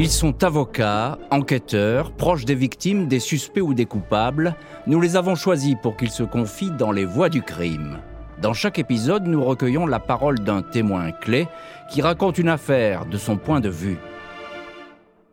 Ils 0.00 0.12
sont 0.12 0.44
avocats, 0.44 1.18
enquêteurs, 1.32 2.12
proches 2.12 2.44
des 2.44 2.54
victimes, 2.54 3.08
des 3.08 3.18
suspects 3.18 3.60
ou 3.60 3.74
des 3.74 3.84
coupables. 3.84 4.54
Nous 4.86 5.00
les 5.00 5.16
avons 5.16 5.34
choisis 5.34 5.74
pour 5.82 5.96
qu'ils 5.96 6.12
se 6.12 6.22
confient 6.22 6.70
dans 6.70 6.92
les 6.92 7.04
voies 7.04 7.28
du 7.28 7.42
crime. 7.42 7.98
Dans 8.40 8.54
chaque 8.54 8.78
épisode, 8.78 9.26
nous 9.26 9.44
recueillons 9.44 9.86
la 9.86 9.98
parole 9.98 10.38
d'un 10.38 10.62
témoin 10.62 11.10
clé 11.10 11.48
qui 11.90 12.00
raconte 12.00 12.38
une 12.38 12.48
affaire 12.48 13.06
de 13.06 13.18
son 13.18 13.38
point 13.38 13.58
de 13.58 13.70
vue. 13.70 13.98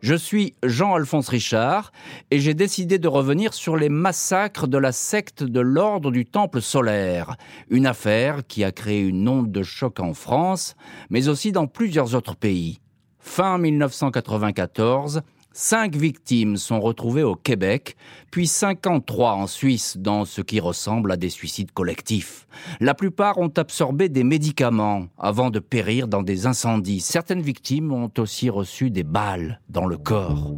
Je 0.02 0.16
suis 0.16 0.56
Jean-Alphonse 0.64 1.30
Richard 1.30 1.92
et 2.32 2.40
j'ai 2.40 2.56
décidé 2.56 2.98
de 2.98 3.08
revenir 3.08 3.54
sur 3.54 3.78
les 3.78 3.90
massacres 3.90 4.68
de 4.68 4.80
la 4.80 4.92
secte 4.92 5.44
de 5.44 5.60
l'ordre 5.60 6.10
du 6.10 6.26
Temple 6.26 6.64
solaire, 6.64 7.36
une 7.70 7.86
affaire 7.86 8.42
qui 8.48 8.64
a 8.64 8.72
créé 8.72 9.02
une 9.02 9.30
onde 9.30 9.52
de 9.52 9.62
choc 9.62 10.00
en 10.00 10.16
France, 10.16 10.76
mais 11.12 11.28
aussi 11.28 11.52
dans 11.52 11.68
plusieurs 11.68 12.16
autres 12.16 12.36
pays. 12.36 12.80
Fin 13.28 13.58
1994, 13.58 15.22
cinq 15.52 15.96
victimes 15.96 16.56
sont 16.56 16.80
retrouvées 16.80 17.24
au 17.24 17.36
Québec, 17.36 17.98
puis 18.32 18.48
53 18.48 19.34
en 19.34 19.48
Suisse 19.48 19.98
dans 19.98 20.24
ce 20.24 20.42
qui 20.42 20.62
ressemble 20.62 21.12
à 21.12 21.18
des 21.18 21.32
suicides 21.32 21.72
collectifs. 21.72 22.48
La 22.80 22.94
plupart 22.94 23.40
ont 23.40 23.52
absorbé 23.58 24.08
des 24.08 24.24
médicaments 24.24 25.08
avant 25.18 25.50
de 25.50 25.60
périr 25.60 26.08
dans 26.08 26.22
des 26.22 26.46
incendies. 26.46 27.02
Certaines 27.02 27.42
victimes 27.42 27.92
ont 27.92 28.12
aussi 28.20 28.50
reçu 28.50 28.90
des 28.90 29.04
balles 29.04 29.60
dans 29.68 29.88
le 29.88 29.98
corps. 29.98 30.54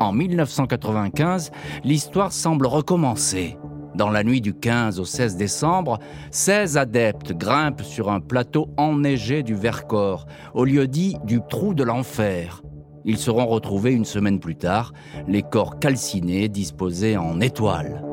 En 0.00 0.12
1995, 0.12 1.52
l'histoire 1.84 2.32
semble 2.32 2.66
recommencer. 2.66 3.56
Dans 3.94 4.10
la 4.10 4.22
nuit 4.22 4.40
du 4.40 4.54
15 4.54 5.00
au 5.00 5.04
16 5.04 5.36
décembre, 5.36 5.98
16 6.30 6.76
adeptes 6.76 7.32
grimpent 7.32 7.82
sur 7.82 8.10
un 8.10 8.20
plateau 8.20 8.68
enneigé 8.76 9.42
du 9.42 9.54
Vercors, 9.54 10.26
au 10.54 10.64
lieu 10.64 10.86
dit 10.86 11.16
du 11.24 11.40
trou 11.48 11.74
de 11.74 11.82
l'enfer. 11.82 12.62
Ils 13.04 13.18
seront 13.18 13.46
retrouvés 13.46 13.92
une 13.92 14.04
semaine 14.04 14.40
plus 14.40 14.56
tard, 14.56 14.92
les 15.26 15.42
corps 15.42 15.78
calcinés 15.78 16.48
disposés 16.48 17.16
en 17.16 17.40
étoiles. 17.40 18.04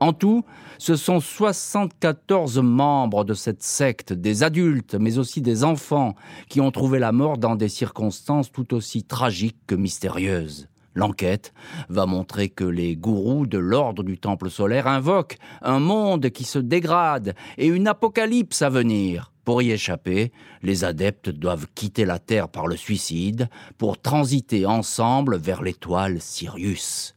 En 0.00 0.14
tout, 0.14 0.44
ce 0.78 0.96
sont 0.96 1.20
74 1.20 2.58
membres 2.58 3.24
de 3.24 3.34
cette 3.34 3.62
secte, 3.62 4.14
des 4.14 4.42
adultes, 4.42 4.94
mais 4.94 5.18
aussi 5.18 5.42
des 5.42 5.62
enfants, 5.62 6.14
qui 6.48 6.62
ont 6.62 6.70
trouvé 6.70 6.98
la 6.98 7.12
mort 7.12 7.36
dans 7.36 7.54
des 7.54 7.68
circonstances 7.68 8.50
tout 8.50 8.72
aussi 8.72 9.04
tragiques 9.04 9.60
que 9.66 9.74
mystérieuses. 9.74 10.69
L'enquête 10.94 11.52
va 11.88 12.06
montrer 12.06 12.48
que 12.48 12.64
les 12.64 12.96
gourous 12.96 13.46
de 13.46 13.58
l'ordre 13.58 14.02
du 14.02 14.18
Temple 14.18 14.50
solaire 14.50 14.86
invoquent 14.86 15.36
un 15.62 15.78
monde 15.78 16.30
qui 16.30 16.44
se 16.44 16.58
dégrade 16.58 17.34
et 17.58 17.66
une 17.66 17.86
apocalypse 17.86 18.62
à 18.62 18.68
venir. 18.68 19.32
Pour 19.44 19.62
y 19.62 19.70
échapper, 19.70 20.32
les 20.62 20.84
adeptes 20.84 21.30
doivent 21.30 21.66
quitter 21.74 22.04
la 22.04 22.18
Terre 22.18 22.48
par 22.48 22.66
le 22.66 22.76
suicide 22.76 23.48
pour 23.78 24.00
transiter 24.00 24.66
ensemble 24.66 25.38
vers 25.38 25.62
l'étoile 25.62 26.20
Sirius. 26.20 27.14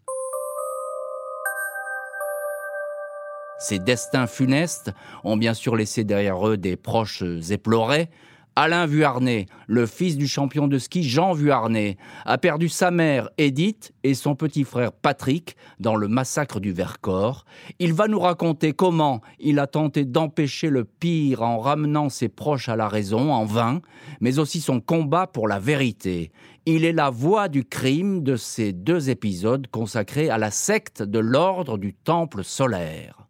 Ces 3.59 3.79
destins 3.79 4.27
funestes 4.27 4.91
ont 5.23 5.38
bien 5.38 5.53
sûr 5.53 5.75
laissé 5.75 6.03
derrière 6.03 6.47
eux 6.47 6.57
des 6.57 6.75
proches 6.75 7.23
éplorés, 7.49 8.09
Alain 8.55 8.85
Vuarnet, 8.85 9.47
le 9.65 9.87
fils 9.87 10.15
du 10.15 10.27
champion 10.27 10.67
de 10.67 10.77
ski 10.77 11.01
Jean 11.01 11.33
Vuarnet, 11.33 11.97
a 12.25 12.37
perdu 12.37 12.69
sa 12.69 12.91
mère 12.91 13.29
Edith 13.39 13.93
et 14.03 14.13
son 14.13 14.35
petit 14.35 14.63
frère 14.63 14.91
Patrick 14.91 15.55
dans 15.79 15.95
le 15.95 16.07
massacre 16.07 16.59
du 16.59 16.71
Vercors. 16.71 17.45
Il 17.79 17.93
va 17.93 18.07
nous 18.07 18.19
raconter 18.19 18.73
comment 18.73 19.21
il 19.39 19.57
a 19.57 19.65
tenté 19.65 20.05
d'empêcher 20.05 20.69
le 20.69 20.83
pire 20.83 21.41
en 21.41 21.57
ramenant 21.57 22.09
ses 22.09 22.29
proches 22.29 22.69
à 22.69 22.75
la 22.75 22.87
raison 22.87 23.33
en 23.33 23.45
vain, 23.45 23.81
mais 24.21 24.37
aussi 24.37 24.61
son 24.61 24.79
combat 24.81 25.25
pour 25.25 25.47
la 25.47 25.57
vérité. 25.57 26.31
Il 26.67 26.85
est 26.85 26.94
la 26.94 27.09
voix 27.09 27.47
du 27.47 27.66
crime 27.66 28.22
de 28.22 28.35
ces 28.35 28.72
deux 28.72 29.09
épisodes 29.09 29.66
consacrés 29.72 30.29
à 30.29 30.38
la 30.38 30.51
secte 30.51 31.01
de 31.01 31.17
l'ordre 31.17 31.79
du 31.79 31.95
Temple 31.95 32.44
solaire. 32.44 33.22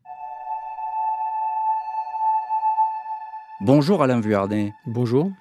Bonjour 3.61 4.01
Alain 4.03 4.19
Vuarnet. 4.19 4.73
Bonjour. 4.87 5.31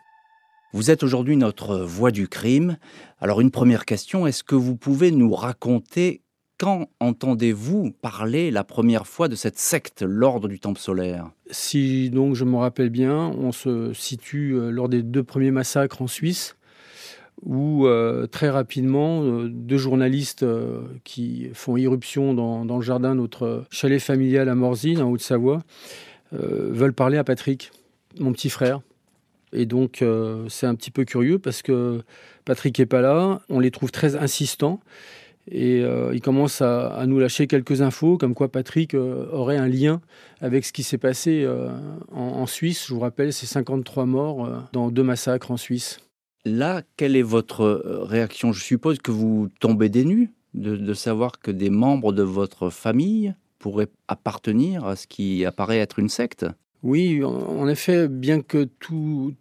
Vous 0.73 0.91
êtes 0.91 1.03
aujourd'hui 1.03 1.37
notre 1.37 1.79
voix 1.79 2.11
du 2.11 2.29
crime. 2.29 2.77
Alors 3.21 3.41
une 3.41 3.51
première 3.51 3.85
question, 3.85 4.27
est-ce 4.27 4.45
que 4.45 4.55
vous 4.55 4.77
pouvez 4.77 5.11
nous 5.11 5.35
raconter 5.35 6.21
quand 6.59 6.89
entendez-vous 7.01 7.91
parler 7.91 8.51
la 8.51 8.65
première 8.65 9.07
fois 9.07 9.29
de 9.29 9.35
cette 9.35 9.59
secte, 9.59 10.03
l'ordre 10.03 10.47
du 10.47 10.61
Temple 10.61 10.79
solaire? 10.79 11.31
Si 11.51 12.11
donc 12.11 12.35
je 12.37 12.45
me 12.45 12.57
rappelle 12.57 12.91
bien, 12.91 13.17
on 13.17 13.51
se 13.51 13.93
situe 13.95 14.53
euh, 14.53 14.71
lors 14.71 14.89
des 14.89 15.03
deux 15.03 15.25
premiers 15.25 15.51
massacres 15.51 16.03
en 16.03 16.07
Suisse, 16.07 16.57
où 17.43 17.87
euh, 17.87 18.27
très 18.27 18.51
rapidement, 18.51 19.25
euh, 19.25 19.49
deux 19.49 19.79
journalistes 19.79 20.45
qui 21.03 21.49
font 21.55 21.77
irruption 21.77 22.35
dans, 22.35 22.65
dans, 22.67 22.77
le 22.77 22.83
jardin 22.83 23.17
de 23.17 23.21
notre 23.21 23.65
chalet 23.71 24.01
familial 24.01 24.49
à 24.49 24.55
Morzine, 24.55 25.01
en 25.01 25.11
Haute-Savoie, 25.11 25.63
veulent 26.31 26.95
parler 26.95 27.19
à 27.19 27.25
Patrick 27.25 27.73
mon 28.19 28.33
petit 28.33 28.51
frère. 28.51 28.81
Et 29.53 29.67
donc, 29.67 30.03
euh, 30.03 30.49
c'est 30.49 30.67
un 30.67 30.75
petit 30.75 30.91
peu 30.91 31.05
curieux 31.05 31.39
parce 31.39 31.63
que 31.63 32.03
Patrick 32.45 32.79
n'est 32.79 32.87
pas 32.87 33.01
là. 33.01 33.43
On 33.49 33.61
les 33.61 33.71
trouve 33.71 33.91
très 33.91 34.17
insistants. 34.17 34.81
Et 35.51 35.83
euh, 35.83 36.13
il 36.15 36.21
commence 36.21 36.63
à, 36.63 37.05
nous 37.07 37.19
lâcher 37.19 37.49
quelques 37.49 37.83
infos, 37.83 38.17
comme 38.17 38.33
quoi 38.33 38.49
Patrick 38.49 38.95
euh, 38.95 39.27
aurait 39.33 39.57
un 39.57 39.67
lien 39.67 40.01
avec 40.41 40.65
ce 40.65 40.73
qui 40.73 40.85
s'est 40.85 40.99
passé 40.99 41.47
en, 42.13 42.47
Suisse. 42.47 42.87
Je 42.87 42.95
vous 42.95 43.01
rappelle, 43.01 43.33
c'est 43.33 43.47
53 43.47 44.07
morts 44.07 44.49
dans 44.73 44.91
deux 44.91 45.03
massacres 45.03 45.51
en 45.51 45.57
Suisse. 45.57 45.99
Là, 46.45 46.83
quelle 46.97 47.17
est 47.17 47.23
votre 47.23 47.83
réaction? 48.05 48.53
Je 48.53 48.63
suppose 48.63 48.99
que 48.99 49.11
vous 49.11 49.49
tombez 49.61 49.89
des 49.89 50.05
nues 50.05 50.31
de 50.55 50.95
savoir 50.95 51.41
que 51.41 51.51
des 51.51 51.71
membres 51.71 52.13
de 52.13 52.23
votre 52.23 52.71
famille 52.71 53.35
pourraient 53.59 53.89
appartenir 54.09 54.85
à 54.85 54.97
ce 54.97 55.07
qui 55.07 55.45
apparaît 55.45 55.79
être 55.79 55.99
une 55.99 56.09
secte. 56.09 56.47
Oui, 56.83 57.23
en 57.25 57.69
effet, 57.69 58.09
bien 58.09 58.41
que 58.41 58.65
tout 58.81 59.35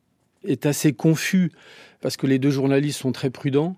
est 0.46 0.66
assez 0.66 0.94
confus, 0.94 1.52
parce 2.02 2.18
que 2.18 2.28
les 2.28 2.40
deux 2.40 2.52
journalistes 2.52 3.00
sont 3.00 3.12
très 3.12 3.30
prudents, 3.30 3.78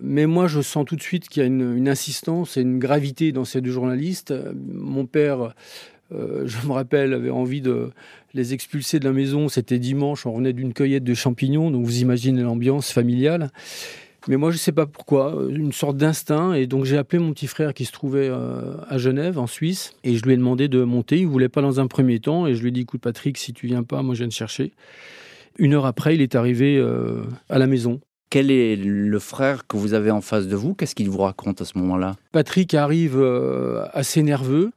mais 0.00 0.26
moi 0.26 0.46
je 0.46 0.60
sens 0.60 0.84
tout 0.84 0.96
de 0.96 1.02
suite 1.02 1.28
qu'il 1.28 1.42
y 1.42 1.44
a 1.44 1.46
une, 1.46 1.88
insistance 1.88 2.56
et 2.56 2.60
une 2.60 2.78
gravité 2.78 3.32
dans 3.32 3.44
ces 3.44 3.60
deux 3.60 3.70
journalistes. 3.70 4.34
Mon 4.54 5.06
père, 5.06 5.54
euh, 6.12 6.46
je 6.46 6.66
me 6.66 6.72
rappelle, 6.72 7.12
avait 7.14 7.30
envie 7.30 7.60
de 7.60 7.90
les 8.34 8.54
expulser 8.54 9.00
de 9.00 9.04
la 9.04 9.12
maison, 9.12 9.48
c'était 9.48 9.78
dimanche, 9.78 10.26
on 10.26 10.32
revenait 10.32 10.52
d'une 10.52 10.72
cueillette 10.72 11.04
de 11.04 11.14
champignons, 11.14 11.70
donc 11.70 11.84
vous 11.84 12.00
imaginez 12.00 12.42
l'ambiance 12.42 12.92
familiale. 12.92 13.50
Mais 14.28 14.36
moi, 14.36 14.50
je 14.50 14.56
ne 14.56 14.60
sais 14.60 14.72
pas 14.72 14.84
pourquoi, 14.84 15.34
euh, 15.34 15.48
une 15.48 15.72
sorte 15.72 15.96
d'instinct. 15.96 16.52
Et 16.52 16.66
donc, 16.66 16.84
j'ai 16.84 16.98
appelé 16.98 17.18
mon 17.18 17.32
petit 17.32 17.46
frère 17.46 17.72
qui 17.72 17.86
se 17.86 17.92
trouvait 17.92 18.28
euh, 18.30 18.74
à 18.86 18.98
Genève, 18.98 19.38
en 19.38 19.46
Suisse, 19.46 19.94
et 20.04 20.16
je 20.16 20.22
lui 20.22 20.34
ai 20.34 20.36
demandé 20.36 20.68
de 20.68 20.84
monter. 20.84 21.16
Il 21.16 21.26
ne 21.26 21.30
voulait 21.30 21.48
pas 21.48 21.62
dans 21.62 21.80
un 21.80 21.86
premier 21.86 22.20
temps. 22.20 22.46
Et 22.46 22.54
je 22.54 22.60
lui 22.60 22.68
ai 22.68 22.72
dit, 22.72 22.82
écoute, 22.82 23.00
Patrick, 23.00 23.38
si 23.38 23.54
tu 23.54 23.66
viens 23.66 23.82
pas, 23.82 24.02
moi, 24.02 24.14
je 24.14 24.20
viens 24.20 24.28
te 24.28 24.34
chercher. 24.34 24.72
Une 25.58 25.72
heure 25.72 25.86
après, 25.86 26.14
il 26.14 26.20
est 26.20 26.34
arrivé 26.34 26.76
euh, 26.76 27.22
à 27.48 27.58
la 27.58 27.66
maison. 27.66 28.00
Quel 28.28 28.50
est 28.50 28.76
le 28.76 29.18
frère 29.18 29.66
que 29.66 29.78
vous 29.78 29.94
avez 29.94 30.10
en 30.10 30.20
face 30.20 30.46
de 30.46 30.54
vous? 30.54 30.74
Qu'est-ce 30.74 30.94
qu'il 30.94 31.08
vous 31.08 31.22
raconte 31.22 31.62
à 31.62 31.64
ce 31.64 31.78
moment-là? 31.78 32.14
Patrick 32.30 32.74
arrive 32.74 33.18
assez 33.94 34.22
nerveux. 34.22 34.70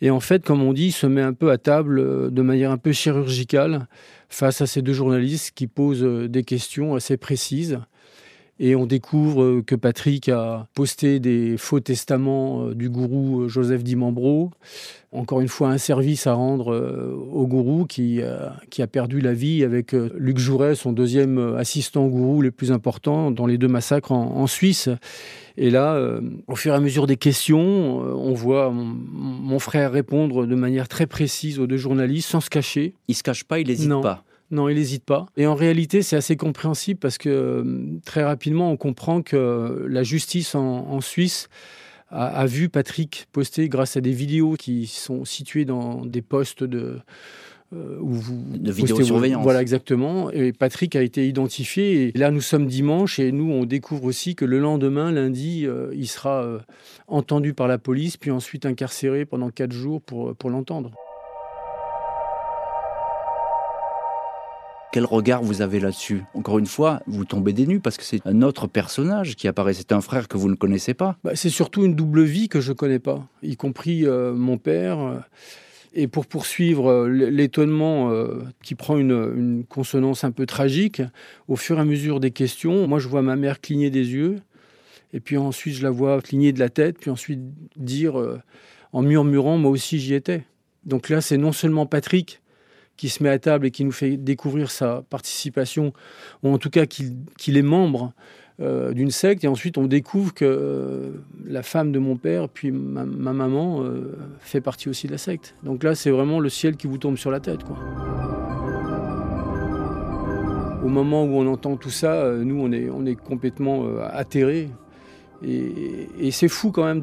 Et 0.00 0.08
en 0.08 0.20
fait, 0.20 0.42
comme 0.42 0.62
on 0.62 0.72
dit, 0.72 0.86
il 0.86 0.92
se 0.92 1.06
met 1.06 1.20
un 1.20 1.34
peu 1.34 1.50
à 1.50 1.58
table 1.58 2.32
de 2.32 2.42
manière 2.42 2.70
un 2.70 2.78
peu 2.78 2.92
chirurgicale 2.92 3.88
face 4.30 4.62
à 4.62 4.66
ces 4.66 4.80
deux 4.80 4.94
journalistes 4.94 5.52
qui 5.54 5.66
posent 5.66 6.02
des 6.02 6.44
questions 6.44 6.94
assez 6.94 7.18
précises. 7.18 7.78
Et 8.60 8.74
on 8.74 8.86
découvre 8.86 9.42
euh, 9.42 9.62
que 9.64 9.74
Patrick 9.74 10.28
a 10.28 10.66
posté 10.74 11.20
des 11.20 11.56
faux 11.56 11.80
testaments 11.80 12.64
euh, 12.64 12.74
du 12.74 12.90
gourou 12.90 13.42
euh, 13.42 13.48
Joseph 13.48 13.84
Dimambro. 13.84 14.50
Encore 15.12 15.40
une 15.40 15.48
fois, 15.48 15.68
un 15.68 15.78
service 15.78 16.26
à 16.26 16.34
rendre 16.34 16.76
au 17.32 17.46
gourou 17.46 17.86
qui, 17.86 18.20
qui 18.68 18.82
a 18.82 18.86
perdu 18.86 19.22
la 19.22 19.32
vie 19.32 19.64
avec 19.64 19.92
Luc 19.92 20.36
Jouret, 20.36 20.74
son 20.74 20.92
deuxième 20.92 21.38
assistant 21.56 22.06
gourou 22.08 22.42
le 22.42 22.50
plus 22.50 22.72
important 22.72 23.30
dans 23.30 23.46
les 23.46 23.56
deux 23.56 23.68
massacres 23.68 24.12
en, 24.12 24.46
Suisse. 24.46 24.90
Et 25.56 25.70
là, 25.70 25.98
au 26.46 26.56
fur 26.56 26.74
et 26.74 26.76
à 26.76 26.80
mesure 26.80 27.06
des 27.06 27.16
questions, 27.16 28.00
on 28.00 28.34
voit 28.34 28.70
mon, 28.70 29.58
frère 29.58 29.92
répondre 29.92 30.44
de 30.44 30.54
manière 30.54 30.88
très 30.88 31.06
précise 31.06 31.58
aux 31.58 31.66
deux 31.66 31.78
journalistes 31.78 32.28
sans 32.28 32.42
se 32.42 32.50
cacher. 32.50 32.92
Il 33.08 33.14
se 33.14 33.22
cache 33.22 33.44
pas, 33.44 33.60
il 33.60 33.68
n'hésite 33.68 33.88
pas. 34.02 34.24
Non, 34.50 34.68
il 34.68 34.76
n'hésite 34.76 35.04
pas. 35.04 35.26
Et 35.36 35.46
en 35.46 35.54
réalité, 35.54 36.02
c'est 36.02 36.16
assez 36.16 36.36
compréhensible 36.36 36.98
parce 36.98 37.18
que 37.18 37.28
euh, 37.28 37.98
très 38.04 38.24
rapidement, 38.24 38.70
on 38.70 38.76
comprend 38.76 39.20
que 39.22 39.86
la 39.88 40.02
justice 40.02 40.54
en, 40.54 41.00
Suisse 41.00 41.48
a, 42.10 42.46
vu 42.46 42.70
Patrick 42.70 43.26
poster 43.32 43.68
grâce 43.68 43.96
à 43.96 44.00
des 44.00 44.12
vidéos 44.12 44.54
qui 44.54 44.86
sont 44.86 45.24
situées 45.24 45.64
dans 45.64 46.04
des 46.04 46.22
postes 46.22 46.64
de... 46.64 46.98
Euh, 47.74 47.98
où 48.00 48.14
vous 48.14 48.42
de 48.56 48.72
vidéosurveillance. 48.72 49.42
Voilà, 49.42 49.60
exactement. 49.60 50.30
Et 50.30 50.54
Patrick 50.54 50.96
a 50.96 51.02
été 51.02 51.28
identifié. 51.28 52.08
Et 52.08 52.18
là, 52.18 52.30
nous 52.30 52.40
sommes 52.40 52.66
dimanche 52.66 53.18
et 53.18 53.30
nous, 53.30 53.52
on 53.52 53.66
découvre 53.66 54.04
aussi 54.04 54.34
que 54.34 54.46
le 54.46 54.58
lendemain, 54.58 55.12
lundi, 55.12 55.66
euh, 55.66 55.90
il 55.94 56.08
sera 56.08 56.62
entendu 57.08 57.52
par 57.52 57.68
la 57.68 57.76
police, 57.76 58.16
puis 58.16 58.30
ensuite 58.30 58.64
incarcéré 58.64 59.26
pendant 59.26 59.50
quatre 59.50 59.72
jours 59.72 60.00
pour, 60.00 60.34
pour 60.34 60.48
l'entendre. 60.48 60.92
Quel 64.90 65.04
regard 65.04 65.42
vous 65.42 65.60
avez 65.60 65.80
là-dessus? 65.80 66.22
Encore 66.32 66.58
une 66.58 66.66
fois, 66.66 67.02
vous 67.06 67.26
tombez 67.26 67.52
des 67.52 67.78
parce 67.78 67.98
que 67.98 68.04
c'est 68.04 68.26
un 68.26 68.40
autre 68.40 68.66
personnage 68.66 69.36
qui 69.36 69.46
apparaît. 69.46 69.74
C'est 69.74 69.92
un 69.92 70.00
frère 70.00 70.28
que 70.28 70.38
vous 70.38 70.48
ne 70.48 70.54
connaissez 70.54 70.94
pas. 70.94 71.18
Bah, 71.22 71.32
c'est 71.34 71.50
surtout 71.50 71.84
une 71.84 71.94
double 71.94 72.22
vie 72.22 72.48
que 72.48 72.62
je 72.62 72.70
ne 72.70 72.76
connais 72.76 72.98
pas, 72.98 73.26
y 73.42 73.56
compris 73.56 74.06
euh, 74.06 74.32
mon 74.32 74.56
père. 74.56 75.22
Et 75.92 76.08
pour 76.08 76.26
poursuivre 76.26 76.90
euh, 76.90 77.08
l'étonnement 77.08 78.10
euh, 78.10 78.42
qui 78.62 78.74
prend 78.74 78.96
une, 78.96 79.64
consonance 79.68 80.24
un 80.24 80.30
peu 80.30 80.46
tragique, 80.46 81.02
au 81.48 81.56
fur 81.56 81.76
et 81.76 81.80
à 81.80 81.84
mesure 81.84 82.18
des 82.18 82.30
questions, 82.30 82.88
moi 82.88 82.98
je 82.98 83.08
vois 83.08 83.20
ma 83.22 83.36
mère 83.36 83.60
cligner 83.60 83.90
des 83.90 84.12
yeux, 84.12 84.36
et 85.12 85.20
puis 85.20 85.36
ensuite 85.36 85.74
je 85.74 85.82
la 85.82 85.90
vois 85.90 86.20
cligner 86.22 86.52
de 86.52 86.60
la 86.60 86.70
tête, 86.70 86.98
puis 86.98 87.10
ensuite 87.10 87.40
dire 87.76 88.14
en 88.92 89.02
murmurant, 89.02 89.58
moi 89.58 89.70
aussi 89.70 89.98
j'y 89.98 90.14
étais. 90.14 90.44
Donc 90.84 91.10
là, 91.10 91.20
c'est 91.20 91.36
non 91.36 91.52
seulement 91.52 91.84
Patrick 91.84 92.40
qui 92.98 93.08
se 93.08 93.22
met 93.22 93.30
à 93.30 93.38
table 93.38 93.64
et 93.64 93.70
qui 93.70 93.84
nous 93.84 93.92
fait 93.92 94.18
découvrir 94.18 94.70
sa 94.70 95.02
participation, 95.08 95.94
ou 96.42 96.52
en 96.52 96.58
tout 96.58 96.68
cas 96.68 96.84
qu'il 96.84 97.56
est 97.56 97.62
membre 97.62 98.12
euh, 98.60 98.92
d'une 98.92 99.12
secte. 99.12 99.44
Et 99.44 99.48
ensuite, 99.48 99.78
on 99.78 99.86
découvre 99.86 100.34
que 100.34 100.44
euh, 100.44 101.10
la 101.46 101.62
femme 101.62 101.92
de 101.92 102.00
mon 102.00 102.16
père, 102.16 102.48
puis 102.48 102.72
ma, 102.72 103.04
maman, 103.04 103.84
euh, 103.84 104.18
fait 104.40 104.60
partie 104.60 104.88
aussi 104.88 105.06
de 105.06 105.12
la 105.12 105.18
secte. 105.18 105.54
Donc 105.62 105.84
là, 105.84 105.94
c'est 105.94 106.10
vraiment 106.10 106.40
le 106.40 106.48
ciel 106.48 106.76
qui 106.76 106.88
vous 106.88 106.98
tombe 106.98 107.16
sur 107.16 107.30
la 107.30 107.38
tête. 107.38 107.62
Quoi. 107.62 107.78
Au 110.84 110.88
moment 110.88 111.24
où 111.24 111.36
on 111.36 111.46
entend 111.46 111.76
tout 111.76 111.90
ça, 111.90 112.32
nous, 112.32 112.60
on 112.60 112.72
est, 112.72 112.90
on 112.90 113.06
est 113.06 113.14
complètement 113.14 113.86
atterrés. 114.10 114.70
Et, 115.44 116.30
c'est 116.30 116.48
fou 116.48 116.70
quand 116.70 116.84
même 116.84 117.02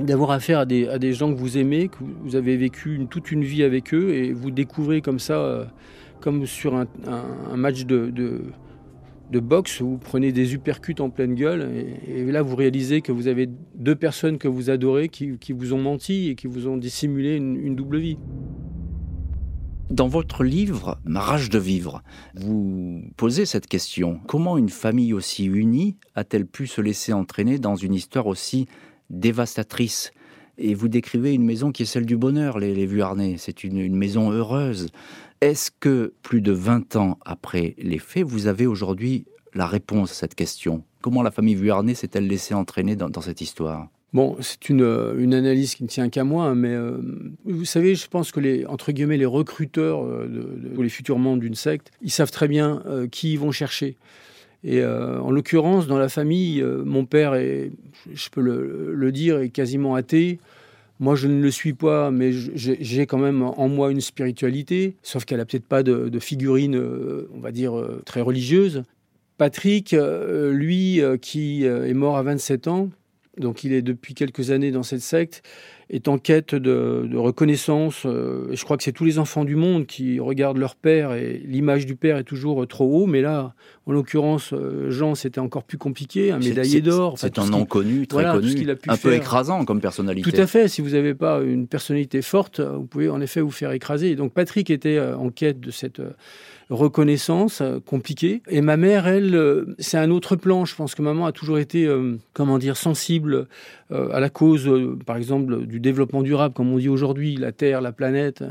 d'avoir 0.00 0.30
affaire 0.30 0.60
à 0.60 0.66
des, 0.66 1.12
gens 1.12 1.32
que 1.32 1.38
vous 1.38 1.58
aimez, 1.58 1.88
que 1.88 1.98
vous 2.22 2.36
avez 2.36 2.56
vécu 2.56 3.06
toute 3.10 3.30
une 3.30 3.44
vie 3.44 3.62
avec 3.62 3.92
eux, 3.94 4.14
et 4.14 4.32
vous 4.32 4.50
découvrez 4.50 5.00
comme 5.00 5.18
ça, 5.18 5.68
comme 6.20 6.46
sur 6.46 6.74
un, 6.74 6.86
match 7.56 7.84
de, 7.84 8.10
de 9.34 9.40
boxe 9.40 9.80
où 9.80 9.90
vous 9.90 9.98
prenez 9.98 10.32
des 10.32 10.54
uppercuts 10.54 11.00
en 11.00 11.10
pleine 11.10 11.34
gueule 11.34 11.68
et, 12.06 12.24
là 12.24 12.42
vous 12.42 12.56
réalisez 12.56 13.00
que 13.00 13.12
vous 13.12 13.26
avez 13.26 13.48
deux 13.74 13.94
personnes 13.94 14.38
que 14.38 14.48
vous 14.48 14.70
adorez 14.70 15.08
qui, 15.08 15.36
vous 15.50 15.72
ont 15.72 15.78
menti 15.78 16.30
et 16.30 16.34
qui 16.34 16.46
vous 16.46 16.68
ont 16.68 16.76
dissimulé 16.76 17.36
une, 17.36 17.74
double 17.74 17.98
vie. 17.98 18.18
Dans 19.90 20.08
votre 20.08 20.44
livre, 20.44 20.98
Ma 21.04 21.20
rage 21.20 21.50
de 21.50 21.58
vivre, 21.58 22.02
vous 22.34 23.02
posez 23.16 23.44
cette 23.44 23.66
question. 23.66 24.18
Comment 24.26 24.56
une 24.56 24.70
famille 24.70 25.12
aussi 25.12 25.44
unie 25.44 25.96
a-t-elle 26.14 26.46
pu 26.46 26.66
se 26.66 26.80
laisser 26.80 27.12
entraîner 27.12 27.58
dans 27.58 27.76
une 27.76 27.94
histoire 27.94 28.26
aussi 28.26 28.66
dévastatrice? 29.10 30.12
Et 30.56 30.74
vous 30.74 30.88
décrivez 30.88 31.34
une 31.34 31.44
maison 31.44 31.70
qui 31.70 31.82
est 31.82 31.86
celle 31.86 32.06
du 32.06 32.16
bonheur, 32.16 32.58
les, 32.58 32.74
les 32.74 32.86
Vuarnais. 32.86 33.36
C'est 33.38 33.62
une, 33.62 33.94
maison 33.94 34.30
heureuse. 34.30 34.88
Est-ce 35.40 35.70
que 35.70 36.14
plus 36.22 36.40
de 36.40 36.52
20 36.52 36.96
ans 36.96 37.18
après 37.24 37.74
les 37.78 37.98
faits, 37.98 38.24
vous 38.24 38.46
avez 38.46 38.66
aujourd'hui 38.66 39.26
la 39.52 39.66
réponse 39.66 40.12
à 40.12 40.14
cette 40.14 40.34
question? 40.34 40.84
Comment 41.02 41.22
la 41.22 41.30
famille 41.30 41.56
Vuarnet 41.56 41.94
s'est-elle 41.94 42.26
laissée 42.26 42.54
entraîner 42.54 42.96
dans, 42.96 43.20
cette 43.20 43.42
histoire? 43.42 43.88
Bon, 44.14 44.36
c'est 44.40 44.68
une, 44.68 44.84
une, 45.18 45.34
analyse 45.34 45.74
qui 45.74 45.82
ne 45.82 45.88
tient 45.88 46.08
qu'à 46.08 46.22
moi, 46.22 46.44
hein, 46.44 46.54
mais 46.54 46.72
euh, 46.72 46.98
vous 47.44 47.64
savez, 47.64 47.96
je 47.96 48.06
pense 48.06 48.30
que 48.30 48.38
les, 48.38 48.64
entre 48.64 48.92
guillemets, 48.92 49.16
les 49.16 49.26
recruteurs 49.26 50.04
euh, 50.04 50.28
de, 50.28 50.80
les 50.80 50.88
futurs 50.88 51.18
membres 51.18 51.40
d'une 51.40 51.56
secte, 51.56 51.90
ils 52.00 52.12
savent 52.12 52.30
très 52.30 52.46
bien 52.46 52.80
euh, 52.86 53.08
qui 53.08 53.32
ils 53.32 53.40
vont 53.40 53.50
chercher. 53.50 53.96
Et 54.66 54.82
en 54.82 55.30
l'occurrence, 55.30 55.86
dans 55.86 55.98
la 55.98 56.08
famille, 56.08 56.62
mon 56.62 57.04
père 57.04 57.34
est, 57.34 57.70
je 58.14 58.30
peux 58.30 58.40
le, 58.40 59.12
dire, 59.12 59.40
est 59.40 59.50
quasiment 59.50 59.94
athée. 59.94 60.38
Moi, 61.00 61.16
je 61.16 61.26
ne 61.26 61.42
le 61.42 61.50
suis 61.50 61.74
pas, 61.74 62.10
mais 62.10 62.32
j'ai 62.32 63.04
quand 63.04 63.18
même 63.18 63.42
en 63.42 63.68
moi 63.68 63.90
une 63.90 64.00
spiritualité, 64.00 64.94
sauf 65.02 65.26
qu'elle 65.26 65.36
n'a 65.36 65.44
peut-être 65.44 65.66
pas 65.66 65.82
de, 65.82 66.18
figurine, 66.18 66.76
euh, 66.76 67.28
on 67.34 67.40
va 67.40 67.52
dire, 67.52 67.76
euh, 67.76 68.00
très 68.06 68.22
religieuse. 68.22 68.84
Patrick, 69.36 69.92
euh, 69.92 70.50
lui, 70.52 71.02
qui 71.20 71.64
est 71.64 71.94
mort 71.94 72.16
à 72.16 72.22
27 72.22 72.68
ans, 72.68 72.88
donc 73.38 73.64
il 73.64 73.72
est 73.72 73.82
depuis 73.82 74.14
quelques 74.14 74.50
années 74.50 74.70
dans 74.70 74.82
cette 74.82 75.00
secte, 75.00 75.42
est 75.90 76.08
en 76.08 76.18
quête 76.18 76.54
de, 76.54 77.08
reconnaissance. 77.14 78.06
Euh, 78.06 78.48
je 78.52 78.64
crois 78.64 78.76
que 78.76 78.82
c'est 78.82 78.92
tous 78.92 79.04
les 79.04 79.18
enfants 79.18 79.44
du 79.44 79.56
monde 79.56 79.86
qui 79.86 80.20
regardent 80.20 80.58
leur 80.58 80.76
père 80.76 81.12
et 81.12 81.42
l'image 81.44 81.86
du 81.86 81.96
père 81.96 82.16
est 82.16 82.24
toujours 82.24 82.62
euh, 82.62 82.66
trop 82.66 83.02
haut. 83.02 83.06
Mais 83.06 83.20
là, 83.20 83.54
en 83.86 83.92
l'occurrence, 83.92 84.52
euh, 84.52 84.90
Jean, 84.90 85.14
c'était 85.14 85.40
encore 85.40 85.64
plus 85.64 85.78
compliqué, 85.78 86.30
un 86.30 86.38
médaillé 86.38 86.80
d'or. 86.80 87.14
C'est 87.18 87.38
un 87.38 87.46
nom 87.46 87.64
connu, 87.64 88.06
très 88.06 88.24
connu, 88.24 88.66
un 88.88 88.96
peu 88.96 89.12
écrasant 89.12 89.64
comme 89.64 89.80
personnalité. 89.80 90.30
Tout 90.30 90.40
à 90.40 90.46
fait. 90.46 90.68
Si 90.68 90.80
vous 90.80 90.90
n'avez 90.90 91.14
pas 91.14 91.40
une 91.42 91.66
personnalité 91.66 92.22
forte, 92.22 92.60
vous 92.60 92.86
pouvez 92.86 93.08
en 93.08 93.20
effet 93.20 93.40
vous 93.40 93.50
faire 93.50 93.72
écraser. 93.72 94.14
donc 94.16 94.32
Patrick 94.32 94.70
était 94.70 95.00
en 95.00 95.30
quête 95.30 95.60
de 95.60 95.70
cette 95.70 96.00
reconnaissance 96.70 97.62
compliquée. 97.84 98.42
Et 98.48 98.62
ma 98.62 98.76
mère, 98.76 99.06
elle, 99.06 99.66
c'est 99.78 99.98
un 99.98 100.10
autre 100.10 100.34
plan. 100.36 100.64
Je 100.64 100.74
pense 100.74 100.94
que 100.94 101.02
maman 101.02 101.26
a 101.26 101.32
toujours 101.32 101.58
été, 101.58 101.86
comment 102.32 102.58
dire, 102.58 102.76
sensible 102.76 103.48
à 103.90 104.18
la 104.18 104.30
cause, 104.30 104.70
par 105.04 105.16
exemple, 105.16 105.66
du 105.66 105.78
développement 105.78 106.22
durable, 106.22 106.54
comme 106.54 106.72
on 106.72 106.78
dit 106.78 106.88
aujourd'hui, 106.88 107.36
la 107.36 107.52
Terre, 107.52 107.80
la 107.80 107.92
planète. 107.92 108.44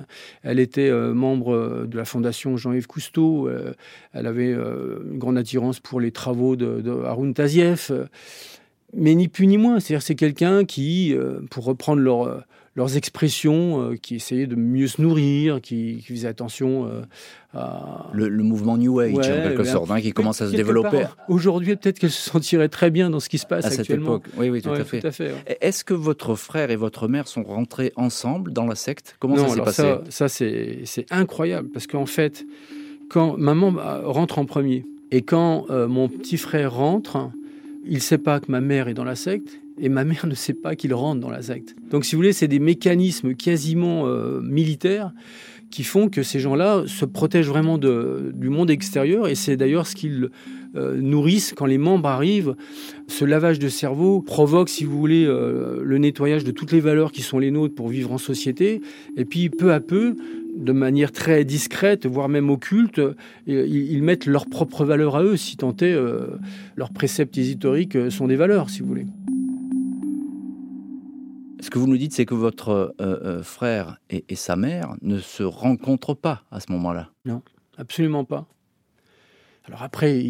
Elle 0.44 0.60
était 0.60 0.90
euh, 0.90 1.14
membre 1.14 1.54
euh, 1.54 1.86
de 1.86 1.98
la 1.98 2.06
fondation 2.06 2.58
Jean-Yves 2.58 2.88
Cousteau. 2.88 3.48
Euh, 3.48 3.74
elle 4.14 4.28
avait 4.28 4.52
une 4.52 5.20
grande 5.24 5.38
attirance 5.38 5.80
pour 5.80 6.00
les 6.00 6.12
travaux 6.12 6.56
de, 6.56 6.82
de 6.82 6.92
Haroun 6.92 7.34
Tazieff. 7.34 7.92
Mais 8.96 9.16
ni 9.16 9.28
plus 9.28 9.48
ni 9.48 9.58
moins. 9.58 9.80
C'est-à-dire 9.80 10.04
c'est 10.04 10.16
quelqu'un 10.16 10.66
qui, 10.66 11.16
pour 11.50 11.66
reprendre 11.66 12.02
leur 12.02 12.44
leurs 12.76 12.98
expressions, 12.98 13.82
euh, 13.82 13.96
qui 13.96 14.16
essayaient 14.16 14.48
de 14.48 14.56
mieux 14.56 14.88
se 14.88 15.02
nourrir, 15.02 15.62
qui, 15.62 15.98
qui 16.06 16.14
faisaient 16.14 16.28
attention 16.28 16.88
euh, 16.88 17.02
à... 17.54 18.10
Le, 18.14 18.30
mouvement 18.44 18.78
New 18.78 19.00
Age, 19.00 19.14
en 19.14 19.20
quelque 19.22 19.64
sorte, 19.64 19.92
hein, 19.92 20.02
qui 20.02 20.12
commence 20.12 20.42
à 20.42 20.48
se 20.50 20.56
développer. 20.56 21.04
Aujourd'hui, 21.28 21.76
peut-être 21.76 22.00
qu'elle 22.00 22.12
se 22.12 22.30
sentirait 22.30 22.70
très 22.70 22.90
bien 22.90 23.10
dans 23.10 23.20
ce 23.20 23.30
qui 23.30 23.38
se 23.38 23.46
passe 23.46 23.66
à 23.66 23.68
actuellement. 23.68 24.18
cette 24.18 24.28
époque. 24.28 24.40
Oui, 24.40 24.50
oui, 24.50 24.62
tout 24.62 24.72
à 24.72 24.84
fait. 24.84 25.04
Est-ce 25.62 25.84
que 25.84 25.94
votre 25.94 26.36
frère 26.36 26.72
et 26.72 26.76
votre 26.76 27.08
mère 27.08 27.28
sont 27.28 27.44
rentrés 27.44 27.94
ensemble 27.96 28.52
dans 28.52 28.66
la 28.66 28.76
secte? 28.76 29.16
Comment 29.20 29.38
ça 29.38 29.50
s'est 29.50 29.62
passé? 29.62 29.82
Ça, 30.10 30.28
ça 30.28 30.30
c'est 30.30 31.06
incroyable, 31.12 31.70
parce 31.70 31.86
qu'en 31.86 32.08
fait, 32.08 32.44
quand 33.10 33.38
maman 33.38 33.76
euh, 33.78 34.08
rentre 34.08 34.40
en 34.40 34.46
premier, 34.46 34.86
et 35.14 35.22
quand 35.22 35.68
mon 35.70 36.10
petit 36.10 36.38
frère 36.38 36.74
rentre, 36.74 37.32
il 37.86 37.96
ne 37.96 38.00
sait 38.00 38.18
pas 38.18 38.40
que 38.40 38.52
ma 38.52 38.62
mère 38.62 38.88
est 38.88 38.94
dans 38.94 39.04
la 39.04 39.16
secte, 39.16 39.62
et 39.80 39.90
ma 39.90 40.04
mère 40.04 40.26
ne 40.28 40.36
sait 40.36 40.54
pas 40.54 40.76
qu'il 40.76 40.94
rentre 40.94 41.22
dans 41.22 41.30
la 41.30 41.42
secte. 41.42 41.76
Donc 41.90 42.06
si 42.06 42.16
vous 42.16 42.20
voulez, 42.20 42.34
c'est 42.34 42.48
des 42.48 42.60
mécanismes 42.60 43.34
quasiment 43.34 44.08
euh, 44.08 44.40
militaires 44.42 45.12
qui 45.72 45.84
font 45.84 46.08
que 46.08 46.22
ces 46.22 46.40
gens-là 46.40 46.84
se 46.86 47.04
protègent 47.04 47.48
vraiment 47.48 47.80
du 47.80 48.50
monde 48.50 48.70
extérieur 48.70 49.28
et 49.28 49.34
c'est 49.34 49.58
d'ailleurs 49.58 49.88
ce 49.88 49.96
qu'ils 49.96 50.30
euh, 50.76 51.02
nourrissent 51.02 51.56
quand 51.58 51.66
les 51.66 51.80
membres 51.80 52.08
arrivent. 52.10 52.56
Ce 53.08 53.26
lavage 53.26 53.58
de 53.58 53.70
cerveau 53.70 54.22
provoque, 54.22 54.70
si 54.70 54.84
vous 54.84 54.96
voulez, 54.96 55.26
euh, 55.26 55.82
le 55.84 55.98
nettoyage 55.98 56.44
de 56.44 56.52
toutes 56.52 56.72
les 56.72 56.80
valeurs 56.80 57.12
qui 57.12 57.24
sont 57.24 57.40
les 57.40 57.50
nôtres 57.50 57.74
pour 57.74 57.88
vivre 57.88 58.12
en 58.12 58.20
société 58.20 58.82
et 59.18 59.26
puis 59.26 59.50
peu 59.50 59.74
à 59.74 59.80
peu, 59.80 60.16
de 60.56 60.72
manière 60.72 61.12
très 61.12 61.46
discrète, 61.46 62.06
voire 62.06 62.30
même 62.30 62.50
occulte, 62.50 63.02
ils, 63.48 64.04
mettent 64.04 64.26
leurs 64.26 64.46
propres 64.46 64.86
valeurs 64.86 65.16
à 65.16 65.24
eux, 65.24 65.38
si 65.38 65.58
tant 65.58 65.76
est, 65.78 65.96
leurs 66.76 66.94
préceptes 66.94 67.38
historiques 67.38 68.12
sont 68.12 68.28
des 68.28 68.36
valeurs, 68.36 68.70
si 68.70 68.82
vous 68.82 68.88
voulez. 68.88 69.08
Ce 71.64 71.70
que 71.70 71.80
vous 71.80 71.88
nous 71.88 71.98
dites, 71.98 72.12
c'est 72.12 72.26
que 72.26 72.34
votre 72.34 72.94
euh, 73.00 73.20
euh, 73.24 73.42
frère 73.42 73.98
et, 74.10 74.36
sa 74.36 74.58
mère 74.58 74.96
ne 75.02 75.20
se 75.20 75.44
rencontrent 75.44 76.14
pas 76.14 76.44
à 76.52 76.60
ce 76.60 76.70
moment-là. 76.74 77.10
Non, 77.24 77.42
absolument 77.78 78.26
pas. 78.26 78.50
Alors 79.64 79.82
après, 79.82 80.22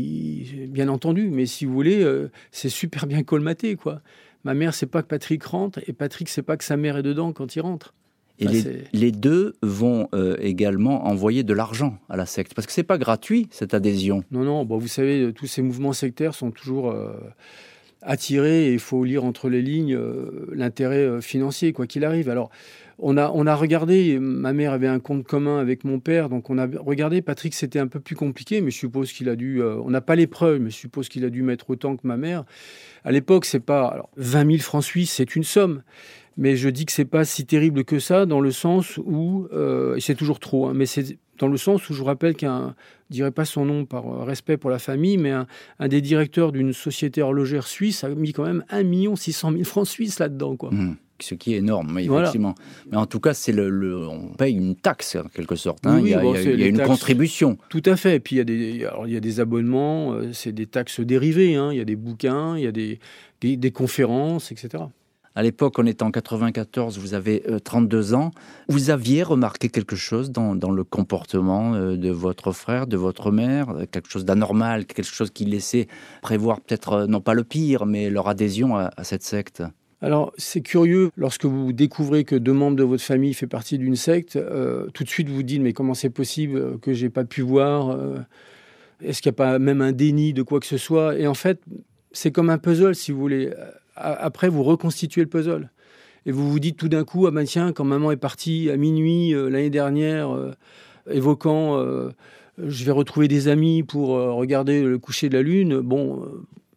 bien 0.67 0.89
entendu, 0.89 1.31
mais 1.31 1.47
si 1.47 1.65
vous 1.65 1.73
voulez, 1.73 2.03
euh, 2.03 2.29
c'est 2.51 2.69
super 2.69 3.07
bien 3.07 3.23
colmaté, 3.23 3.75
quoi. 3.75 4.03
Ma 4.43 4.53
mère 4.53 4.75
sait 4.75 4.85
pas 4.85 5.01
que 5.01 5.07
Patrick 5.07 5.43
rentre 5.43 5.79
et 5.87 5.93
Patrick 5.93 6.29
sait 6.29 6.43
pas 6.43 6.55
que 6.55 6.63
sa 6.63 6.77
mère 6.77 6.97
est 6.97 7.03
dedans 7.03 7.33
quand 7.33 7.55
il 7.55 7.61
rentre. 7.61 7.95
Et 8.39 8.47
les, 8.93 9.11
deux 9.11 9.55
vont 9.61 10.09
également 10.39 11.05
envoyer 11.05 11.43
de 11.43 11.53
l'argent 11.53 11.97
à 12.09 12.17
la 12.17 12.25
secte, 12.25 12.53
parce 12.53 12.65
que 12.65 12.73
c'est 12.73 12.83
pas 12.83 12.97
gratuit 12.97 13.47
cette 13.51 13.73
adhésion. 13.73 14.23
Non, 14.31 14.43
non. 14.43 14.65
Bon, 14.65 14.77
vous 14.77 14.87
savez, 14.87 15.31
tous 15.33 15.45
ces 15.45 15.61
mouvements 15.61 15.93
sectaires 15.93 16.33
sont 16.33 16.51
toujours 16.51 16.93
attirer, 18.05 18.67
et 18.67 18.73
il 18.73 18.79
faut 18.79 19.03
lire 19.03 19.23
entre 19.23 19.49
les 19.49 19.61
lignes, 19.61 19.95
euh, 19.95 20.47
l'intérêt 20.53 20.97
euh, 20.97 21.21
financier, 21.21 21.73
quoi 21.73 21.87
qu'il 21.87 22.05
arrive. 22.05 22.29
Alors, 22.29 22.49
on 22.99 23.17
a, 23.17 23.31
on 23.33 23.47
a 23.47 23.55
regardé, 23.55 24.19
ma 24.19 24.53
mère 24.53 24.71
avait 24.71 24.87
un 24.87 24.99
compte 24.99 25.23
commun 25.23 25.59
avec 25.59 25.83
mon 25.83 25.99
père, 25.99 26.29
donc 26.29 26.49
on 26.49 26.57
a 26.57 26.67
regardé, 26.79 27.21
Patrick, 27.21 27.53
c'était 27.53 27.79
un 27.79 27.87
peu 27.87 27.99
plus 27.99 28.15
compliqué, 28.15 28.61
mais 28.61 28.71
je 28.71 28.77
suppose 28.77 29.11
qu'il 29.11 29.29
a 29.29 29.35
dû, 29.35 29.61
euh, 29.61 29.77
on 29.83 29.89
n'a 29.89 30.01
pas 30.01 30.15
les 30.15 30.27
preuves, 30.27 30.59
mais 30.59 30.69
je 30.69 30.75
suppose 30.75 31.09
qu'il 31.09 31.25
a 31.25 31.29
dû 31.29 31.41
mettre 31.41 31.69
autant 31.69 31.95
que 31.95 32.05
ma 32.05 32.17
mère. 32.17 32.45
À 33.03 33.11
l'époque, 33.11 33.45
c'est 33.45 33.59
pas, 33.59 33.87
alors, 33.87 34.09
20 34.17 34.51
000 34.51 34.57
francs 34.59 34.83
suisses, 34.83 35.11
c'est 35.11 35.35
une 35.35 35.43
somme, 35.43 35.81
mais 36.37 36.55
je 36.55 36.69
dis 36.69 36.85
que 36.85 36.91
c'est 36.91 37.05
pas 37.05 37.25
si 37.25 37.45
terrible 37.45 37.83
que 37.83 37.99
ça, 37.99 38.25
dans 38.25 38.39
le 38.39 38.51
sens 38.51 38.97
où, 38.97 39.47
et 39.95 39.99
c'est 40.01 40.15
toujours 40.15 40.39
trop, 40.39 40.67
hein, 40.67 40.73
mais 40.75 40.85
c'est 40.85 41.17
dans 41.39 41.47
le 41.47 41.57
sens 41.57 41.89
où 41.89 41.93
je 41.93 41.99
vous 41.99 42.05
rappelle 42.05 42.35
qu'un, 42.35 42.75
je 43.09 43.15
dirais 43.15 43.31
pas 43.31 43.45
son 43.45 43.65
nom 43.65 43.85
par 43.85 44.07
euh, 44.07 44.23
respect 44.23 44.57
pour 44.57 44.69
la 44.69 44.79
famille, 44.79 45.17
mais 45.17 45.31
un, 45.31 45.47
des 45.87 46.01
directeurs 46.01 46.51
d'une 46.51 46.73
société 46.73 47.21
horlogère 47.21 47.67
suisse 47.67 48.03
a 48.03 48.09
mis 48.09 48.33
quand 48.33 48.45
même 48.45 48.63
1 48.69 49.15
600 49.15 49.51
000 49.51 49.63
francs 49.63 49.87
suisses 49.87 50.19
là-dedans. 50.19 50.55
Quoi. 50.55 50.71
Mmh. 50.71 50.95
ce 51.19 51.35
qui 51.35 51.53
est 51.53 51.57
énorme, 51.57 51.97
effectivement. 51.97 52.55
Mais 52.91 52.97
en 52.97 53.05
tout 53.05 53.19
cas, 53.19 53.33
c'est 53.33 53.51
le, 53.51 54.07
on 54.07 54.33
paye 54.33 54.55
une 54.55 54.75
taxe 54.75 55.15
en 55.15 55.27
quelque 55.27 55.55
sorte. 55.55 55.85
Hein. 55.85 55.99
il 55.99 56.09
y 56.09 56.13
a, 56.13 56.67
une 56.67 56.81
contribution. 56.81 57.57
Tout 57.69 57.83
à 57.85 57.95
fait. 57.95 58.15
Et 58.15 58.19
puis 58.19 58.35
il 58.35 58.39
y 58.39 58.41
a 58.41 58.45
des, 58.45 58.85
alors, 58.85 59.07
il 59.07 59.13
y 59.13 59.17
a 59.17 59.21
des 59.21 59.39
abonnements, 59.39 60.13
euh, 60.13 60.31
c'est 60.33 60.51
des 60.51 60.67
taxes 60.67 60.99
dérivées. 60.99 61.55
Hein. 61.55 61.69
Il 61.71 61.77
y 61.77 61.81
a 61.81 61.85
des 61.85 61.95
bouquins, 61.95 62.57
il 62.57 62.63
y 62.63 62.67
a 62.67 62.71
des, 62.71 62.99
des, 63.41 63.71
conférences, 63.71 64.51
etc. 64.51 64.85
À 65.35 65.43
l'époque, 65.43 65.79
on 65.79 65.85
était 65.85 66.03
en 66.03 66.11
94, 66.11 66.99
vous 66.99 67.13
avez 67.13 67.43
32 67.63 68.13
euh, 68.13 68.15
ans. 68.15 68.31
Vous 68.69 68.89
aviez 68.89 69.23
remarqué 69.23 69.69
quelque 69.69 69.95
chose 69.95 70.31
dans, 70.31 70.53
le 70.53 70.83
comportement 70.83 71.73
euh, 71.73 71.97
de 71.97 72.09
votre 72.11 72.51
frère, 72.51 72.85
de 72.85 72.97
votre 72.97 73.31
mère, 73.31 73.73
quelque 73.91 74.09
chose 74.09 74.25
d'anormal, 74.25 74.85
quelque 74.85 75.05
chose 75.05 75.31
qui 75.31 75.45
laissait 75.45 75.87
prévoir 76.21 76.61
peut-être, 76.61 77.05
non 77.07 77.21
pas 77.21 77.33
le 77.33 77.43
pire, 77.43 77.85
mais 77.85 78.09
leur 78.09 78.27
adhésion 78.27 78.75
à 78.75 79.03
cette 79.03 79.23
secte? 79.23 79.63
Alors, 80.03 80.33
c'est 80.37 80.59
curieux, 80.59 81.11
lorsque 81.15 81.45
vous 81.45 81.71
découvrez 81.71 82.25
que 82.25 82.35
deux 82.35 82.51
membres 82.51 82.75
de 82.75 82.83
votre 82.83 83.01
famille 83.01 83.33
font 83.33 83.47
partie 83.47 83.77
d'une 83.77 83.95
secte, 83.95 84.35
euh, 84.35 84.87
tout 84.93 85.05
de 85.05 85.09
suite 85.09 85.29
vous 85.29 85.43
dites, 85.43 85.61
mais 85.61 85.71
comment 85.71 85.93
c'est 85.93 86.09
possible 86.09 86.77
que 86.79 86.91
j'ai 86.91 87.09
pas 87.09 87.23
pu 87.23 87.41
voir 87.41 87.91
euh, 87.91 88.17
Est-ce 89.01 89.21
qu'il 89.21 89.29
n'y 89.29 89.35
a 89.35 89.37
pas 89.37 89.59
même 89.59 89.79
un 89.79 89.93
déni 89.93 90.33
de 90.33 90.43
quoi 90.43 90.59
que 90.59 90.65
ce 90.65 90.75
soit? 90.75 91.17
Et 91.17 91.25
en 91.25 91.33
fait, 91.33 91.61
c'est 92.11 92.33
comme 92.33 92.49
un 92.49 92.57
puzzle, 92.57 92.95
si 92.95 93.13
vous 93.13 93.19
voulez. 93.19 93.53
Après, 93.95 94.49
vous 94.49 94.63
reconstituez 94.63 95.21
le 95.21 95.27
puzzle. 95.27 95.69
Et 96.25 96.31
vous 96.31 96.49
vous 96.49 96.59
dites 96.59 96.77
tout 96.77 96.89
d'un 96.89 97.03
coup, 97.03 97.27
ah 97.27 97.31
ben 97.31 97.43
tiens, 97.43 97.73
quand 97.73 97.83
maman 97.83 98.11
est 98.11 98.17
partie 98.17 98.69
à 98.69 98.77
minuit 98.77 99.33
euh, 99.33 99.49
l'année 99.49 99.69
dernière, 99.69 100.35
évoquant 101.09 101.83
je 102.59 102.85
vais 102.85 102.91
retrouver 102.91 103.27
des 103.27 103.47
amis 103.47 103.81
pour 103.81 104.09
regarder 104.09 104.83
le 104.83 104.99
coucher 104.99 105.27
de 105.27 105.35
la 105.35 105.41
lune, 105.41 105.79
bon, 105.79 106.23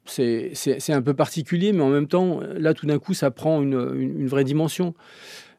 c'est 0.06 0.92
un 0.92 1.02
peu 1.02 1.14
particulier, 1.14 1.72
mais 1.72 1.82
en 1.82 1.90
même 1.90 2.08
temps, 2.08 2.40
là, 2.56 2.74
tout 2.74 2.86
d'un 2.86 2.98
coup, 2.98 3.14
ça 3.14 3.30
prend 3.30 3.62
une, 3.62 4.26
vraie 4.26 4.44
dimension. 4.44 4.94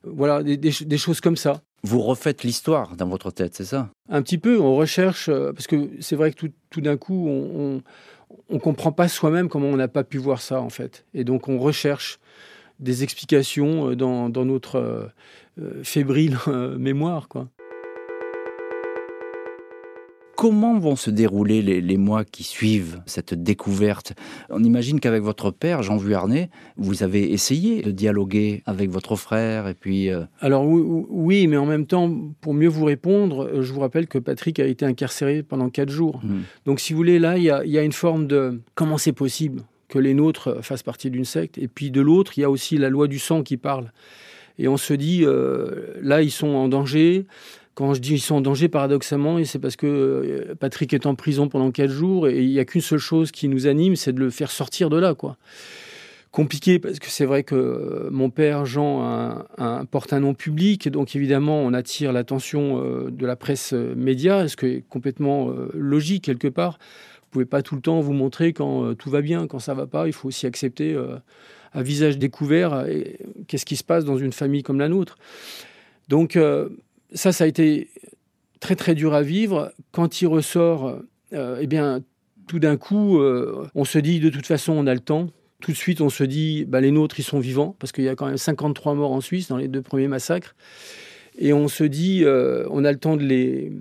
Voilà, 0.04 0.44
des, 0.44 0.98
choses 0.98 1.22
comme 1.22 1.36
ça. 1.36 1.62
Vous 1.84 2.02
refaites 2.02 2.44
l'histoire 2.44 2.96
dans 2.96 3.08
votre 3.08 3.32
tête, 3.32 3.56
c'est 3.56 3.66
ça? 3.66 3.90
Un 4.10 4.22
petit 4.22 4.38
peu, 4.38 4.60
on 4.60 4.76
recherche, 4.76 5.30
euh, 5.30 5.54
parce 5.54 5.68
que 5.68 5.90
c'est 6.00 6.16
vrai 6.16 6.32
que 6.32 6.48
tout, 6.70 6.82
d'un 6.82 6.98
coup, 6.98 7.28
on 7.28 7.82
ne 8.50 8.60
comprend 8.60 8.92
pas 8.92 9.08
soi-même 9.08 9.50
comment 9.50 9.68
on 9.68 9.78
n'a 9.78 9.88
pas 9.88 10.04
pu 10.04 10.18
voir 10.18 10.42
ça, 10.42 10.62
en 10.62 10.70
fait. 10.70 11.06
Et 11.14 11.24
donc, 11.24 11.48
on 11.48 11.60
recherche 11.60 12.20
des 12.80 13.04
explications 13.04 13.92
euh, 13.92 13.96
dans, 13.96 14.30
notre 14.30 14.78
euh, 15.60 15.84
fébrile 15.84 16.38
mémoire, 16.78 17.28
quoi. 17.28 17.48
Comment 20.38 20.78
vont 20.78 20.96
se 20.96 21.10
dérouler 21.10 21.64
les, 21.64 21.98
mois 21.98 22.24
qui 22.24 22.44
suivent 22.44 23.02
cette 23.08 23.34
découverte? 23.34 24.14
On 24.52 24.64
imagine 24.64 25.00
qu'avec 25.00 25.24
votre 25.24 25.50
père, 25.50 25.82
Jean 25.82 25.98
Vuarnet, 25.98 26.52
vous 26.78 27.02
avez 27.02 27.34
essayé 27.34 27.82
de 27.82 27.90
dialoguer 27.90 28.62
avec 28.68 28.92
votre 28.92 29.16
frère 29.16 29.68
et 29.68 29.74
puis... 29.74 30.12
Euh, 30.12 30.26
Alors 30.40 30.64
oui, 30.68 31.48
mais 31.48 31.58
en 31.58 31.66
même 31.66 31.88
temps, 31.88 32.16
pour 32.40 32.54
mieux 32.54 32.68
vous 32.68 32.86
répondre, 32.86 33.64
je 33.64 33.74
vous 33.74 33.80
rappelle 33.80 34.06
que 34.06 34.20
Patrick 34.20 34.60
a 34.60 34.68
été 34.68 34.86
incarcéré 34.86 35.42
pendant 35.42 35.72
quatre 35.72 35.90
jours. 35.90 36.20
Hmm. 36.24 36.42
Donc 36.68 36.82
si 36.82 36.94
vous 36.94 36.98
voulez, 36.98 37.18
là, 37.18 37.36
il 37.40 37.44
y 37.44 37.78
a, 37.80 37.82
une 37.82 37.92
forme 37.92 38.28
de... 38.28 38.62
Comment 38.76 39.00
c'est 39.00 39.14
possible 39.14 39.64
que 39.88 39.98
les 39.98 40.14
nôtres 40.14 40.64
fassent 40.64 40.84
partie 40.84 41.10
d'une 41.10 41.26
secte? 41.26 41.58
Et 41.58 41.68
puis 41.68 41.90
de 41.90 42.00
l'autre, 42.00 42.34
il 42.38 42.42
y 42.42 42.44
a 42.44 42.52
aussi 42.52 42.78
la 42.78 42.90
loi 42.90 43.08
du 43.08 43.18
sang 43.18 43.42
qui 43.42 43.58
parle. 43.58 43.92
Et 44.60 44.68
on 44.68 44.78
se 44.78 44.94
dit, 44.94 45.22
euh, 45.24 45.96
là, 46.00 46.22
ils 46.22 46.32
sont 46.32 46.50
en 46.50 46.68
danger. 46.68 47.26
Quand 47.78 47.94
je 47.94 48.02
dis 48.02 48.16
ils 48.16 48.20
sont 48.20 48.34
en 48.34 48.42
danger, 48.42 48.70
paradoxalement, 48.70 49.38
c'est 49.46 49.60
parce 49.60 49.76
que 49.76 49.86
euh, 49.86 50.56
Patrick 50.56 50.96
est 50.96 51.06
en 51.06 51.14
prison 51.14 51.48
pendant 51.48 51.70
quatre 51.70 51.92
jours 51.92 52.28
et 52.28 52.42
il 52.42 52.50
n'y 52.50 52.58
a 52.58 52.66
qu'une 52.66 52.82
seule 52.82 52.98
chose 52.98 53.30
qui 53.30 53.48
nous 53.48 53.68
anime, 53.68 53.96
c'est 53.96 54.14
de 54.14 54.20
le 54.20 54.32
faire 54.32 54.50
sortir 54.50 54.90
de 54.90 54.98
là, 54.98 55.14
quoi. 55.14 55.38
Compliqué 56.32 56.80
parce 56.80 56.98
que 56.98 57.12
c'est 57.12 57.26
vrai 57.26 57.44
que 57.44 57.54
euh, 57.54 58.10
mon 58.10 58.32
père 58.32 58.66
Jean 58.66 59.46
porte 59.92 60.12
un 60.12 60.22
nom 60.22 60.34
public, 60.34 60.90
donc 60.90 61.16
évidemment 61.16 61.62
on 61.62 61.72
attire 61.72 62.14
l'attention 62.14 62.82
euh, 62.84 63.12
de 63.12 63.28
la 63.28 63.36
presse 63.36 63.74
média, 63.74 64.48
ce 64.48 64.56
qui 64.56 64.66
est 64.66 64.84
complètement 64.90 65.54
logique 65.76 66.24
quelque 66.24 66.48
part. 66.48 66.80
Vous 67.22 67.30
pouvez 67.30 67.46
pas 67.46 67.62
tout 67.62 67.76
le 67.76 67.82
temps 67.82 68.00
vous 68.00 68.14
montrer 68.14 68.54
quand 68.54 68.96
tout 68.96 69.12
va 69.12 69.22
bien, 69.22 69.46
quand 69.46 69.60
ça 69.60 69.76
va 69.76 69.86
pas. 69.86 70.08
Il 70.08 70.14
faut 70.14 70.30
aussi 70.30 70.48
accepter 70.48 70.98
à 71.74 71.84
visage 71.84 72.18
découvert 72.18 72.88
qu'est-ce 73.48 73.68
qui 73.68 73.76
se 73.76 73.84
passe 73.84 74.04
dans 74.04 74.18
une 74.18 74.34
famille 74.34 74.64
comme 74.64 74.80
la 74.80 74.90
nôtre. 74.90 75.20
Donc 76.08 76.36
ça, 77.14 77.32
ça 77.32 77.44
a 77.44 77.48
été 77.48 77.90
très 78.60 78.76
très 78.76 78.96
dur 78.96 79.14
à 79.14 79.22
vivre. 79.22 79.72
Quand 79.92 80.22
il 80.22 80.28
ressort, 80.28 81.00
euh, 81.34 81.58
eh 81.62 81.68
bien, 81.68 82.02
tout 82.48 82.60
d'un 82.60 82.78
coup, 82.78 83.20
euh, 83.20 83.68
on 83.76 83.86
se 83.86 84.00
dit 84.00 84.20
de 84.20 84.30
toute 84.30 84.46
façon, 84.46 84.74
on 84.74 84.88
a 84.88 84.94
le 84.94 85.00
temps. 85.00 85.28
Tout 85.60 85.72
de 85.72 85.78
suite, 85.78 86.02
on 86.02 86.10
se 86.10 86.24
dit, 86.24 86.66
bah, 86.66 86.82
les 86.82 86.92
nôtres, 86.92 87.20
ils 87.20 87.24
sont 87.24 87.40
vivants, 87.40 87.76
parce 87.80 87.92
qu'il 87.92 88.04
y 88.04 88.10
a 88.10 88.16
quand 88.16 88.28
même 88.28 88.38
53 88.38 88.94
morts 88.94 89.12
en 89.12 89.22
Suisse 89.22 89.48
dans 89.48 89.58
les 89.58 89.68
deux 89.68 89.82
premiers 89.82 90.08
massacres. 90.08 90.56
Et 91.40 91.52
on 91.52 91.68
se 91.68 91.84
dit, 91.84 92.24
euh, 92.24 92.68
on 92.70 92.86
a 92.86 92.92
le 92.92 93.00
temps 93.00 93.18
de 93.18 93.24
les. 93.24 93.72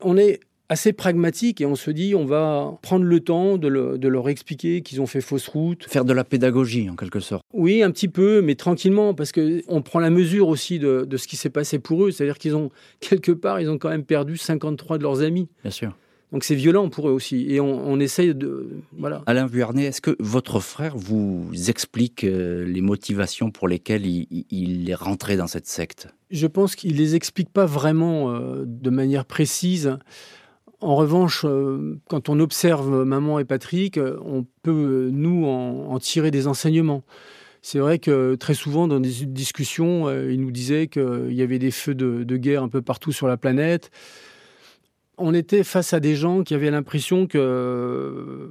On 0.00 0.16
est 0.16 0.40
assez 0.68 0.92
pragmatique 0.92 1.60
et 1.60 1.66
on 1.66 1.74
se 1.74 1.90
dit 1.90 2.14
on 2.14 2.24
va 2.24 2.78
prendre 2.82 3.04
le 3.04 3.20
temps 3.20 3.58
de, 3.58 3.68
leur 3.68 4.28
expliquer 4.28 4.82
qu'ils 4.82 5.00
ont 5.00 5.06
fait 5.06 5.20
fausse 5.20 5.48
route. 5.48 5.84
Faire 5.88 6.04
de 6.04 6.12
la 6.12 6.24
pédagogie 6.24 6.88
en 6.88 6.96
quelque 6.96 7.20
sorte. 7.20 7.42
Oui, 7.52 7.82
un 7.82 7.90
petit 7.90 8.08
peu, 8.08 8.40
mais 8.40 8.54
tranquillement, 8.54 9.14
parce 9.14 9.32
qu'on 9.32 9.82
prend 9.82 10.00
la 10.00 10.10
mesure 10.10 10.48
aussi 10.48 10.78
de, 10.78 11.06
ce 11.16 11.26
qui 11.26 11.36
s'est 11.36 11.50
passé 11.50 11.78
pour 11.78 12.04
eux. 12.04 12.10
C'est-à-dire 12.10 12.38
qu'ils 12.38 12.56
ont, 12.56 12.70
quelque 13.00 13.32
part, 13.32 13.60
ils 13.60 13.68
ont 13.68 13.78
quand 13.78 13.90
même 13.90 14.04
perdu 14.04 14.36
53 14.36 14.98
de 14.98 15.02
leurs 15.02 15.22
amis. 15.22 15.48
Bien 15.62 15.70
sûr. 15.70 15.96
Donc 16.32 16.42
c'est 16.42 16.56
violent 16.56 16.88
pour 16.88 17.08
eux 17.08 17.12
aussi. 17.12 17.46
Et 17.48 17.60
on, 17.60 18.00
essaye 18.00 18.34
de... 18.34 18.80
Voilà. 18.98 19.22
Alain 19.26 19.46
Vuarnet, 19.46 19.84
est-ce 19.84 20.00
que 20.00 20.16
votre 20.18 20.58
frère 20.58 20.96
vous 20.96 21.48
explique 21.68 22.24
euh, 22.24 22.64
les 22.64 22.80
motivations 22.80 23.52
pour 23.52 23.68
lesquelles 23.68 24.04
il, 24.04 24.90
est 24.90 24.96
rentré 24.96 25.36
dans 25.36 25.46
cette 25.46 25.68
secte? 25.68 26.08
Je 26.32 26.48
pense 26.48 26.74
qu'il 26.74 26.94
ne 26.94 26.98
les 26.98 27.14
explique 27.14 27.50
pas 27.50 27.66
vraiment 27.66 28.32
euh, 28.32 28.64
de 28.66 28.90
manière 28.90 29.26
précise. 29.26 29.96
En 30.84 30.96
revanche, 30.96 31.46
euh, 31.46 31.98
quand 32.10 32.28
on 32.28 32.38
observe 32.40 33.04
maman 33.04 33.38
et 33.38 33.46
Patrick, 33.46 33.96
euh, 33.96 34.18
on 34.22 34.44
peut, 34.62 35.08
nous, 35.10 35.46
en, 35.46 35.98
tirer 35.98 36.30
des 36.30 36.46
enseignements. 36.46 37.04
C'est 37.62 37.78
vrai 37.78 37.98
que 37.98 38.34
très 38.34 38.52
souvent, 38.52 38.86
dans 38.86 39.00
des 39.00 39.24
discussions, 39.24 40.08
euh, 40.08 40.30
ils 40.30 40.38
nous 40.38 40.50
disaient 40.50 40.88
qu'il 40.88 41.32
y 41.32 41.40
avait 41.40 41.58
des 41.58 41.70
feux 41.70 41.94
de, 41.94 42.36
guerre 42.36 42.62
un 42.62 42.68
peu 42.68 42.82
partout 42.82 43.12
sur 43.12 43.26
la 43.26 43.38
planète. 43.38 43.90
On 45.16 45.32
était 45.32 45.64
face 45.64 45.94
à 45.94 46.00
des 46.00 46.16
gens 46.16 46.42
qui 46.42 46.52
avaient 46.52 46.70
l'impression 46.70 47.26
que 47.26 48.50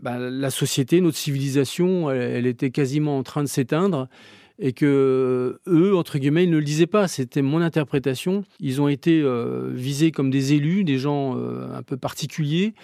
bah, 0.00 0.16
la 0.18 0.48
société, 0.48 1.02
notre 1.02 1.18
civilisation, 1.18 2.10
elle, 2.10 2.46
était 2.46 2.70
quasiment 2.70 3.18
en 3.18 3.22
train 3.22 3.42
de 3.42 3.48
s'éteindre 3.48 4.08
et 4.58 4.72
que 4.72 5.58
eux, 5.66 5.96
entre 5.96 6.18
guillemets, 6.18 6.44
ils 6.44 6.50
ne 6.50 6.56
le 6.56 6.64
disaient 6.64 6.86
pas. 6.86 7.08
C'était 7.08 7.42
mon 7.42 7.60
interprétation. 7.60 8.44
Ils 8.60 8.80
ont 8.80 8.88
été 8.88 9.20
euh, 9.20 9.70
visés 9.72 10.10
comme 10.10 10.30
des 10.30 10.54
élus, 10.54 10.84
des 10.84 10.98
gens 10.98 11.36
euh, 11.36 11.66
un 11.74 11.82
peu 11.82 11.96
particuliers, 11.96 12.74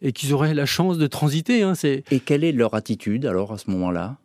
et 0.00 0.12
qu'ils 0.12 0.32
auraient 0.32 0.54
la 0.54 0.66
chance 0.66 0.98
de 0.98 1.06
transiter. 1.06 1.62
Hein, 1.62 1.74
et 1.84 2.20
quelle 2.20 2.44
est 2.44 2.52
leur 2.52 2.74
attitude 2.74 3.26
alors 3.26 3.52
à 3.52 3.58
ce 3.58 3.70
moment-là? 3.70 4.16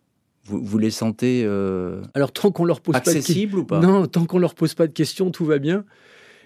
Vous, 0.46 0.62
vous, 0.62 0.78
les 0.78 0.90
sentez 0.90 1.42
euh, 1.44 2.02
alors 2.12 2.30
tant 2.30 2.50
qu'on 2.50 2.66
leur 2.66 2.82
pose 2.82 2.94
accessible 2.96 3.58
ou 3.58 3.64
pas? 3.64 3.80
Non, 3.80 4.06
tant 4.06 4.26
qu'on 4.26 4.38
leur 4.38 4.54
pose 4.54 4.74
pas 4.74 4.86
de 4.86 4.92
questions, 4.92 5.30
tout 5.30 5.46
va 5.46 5.58
bien. 5.58 5.84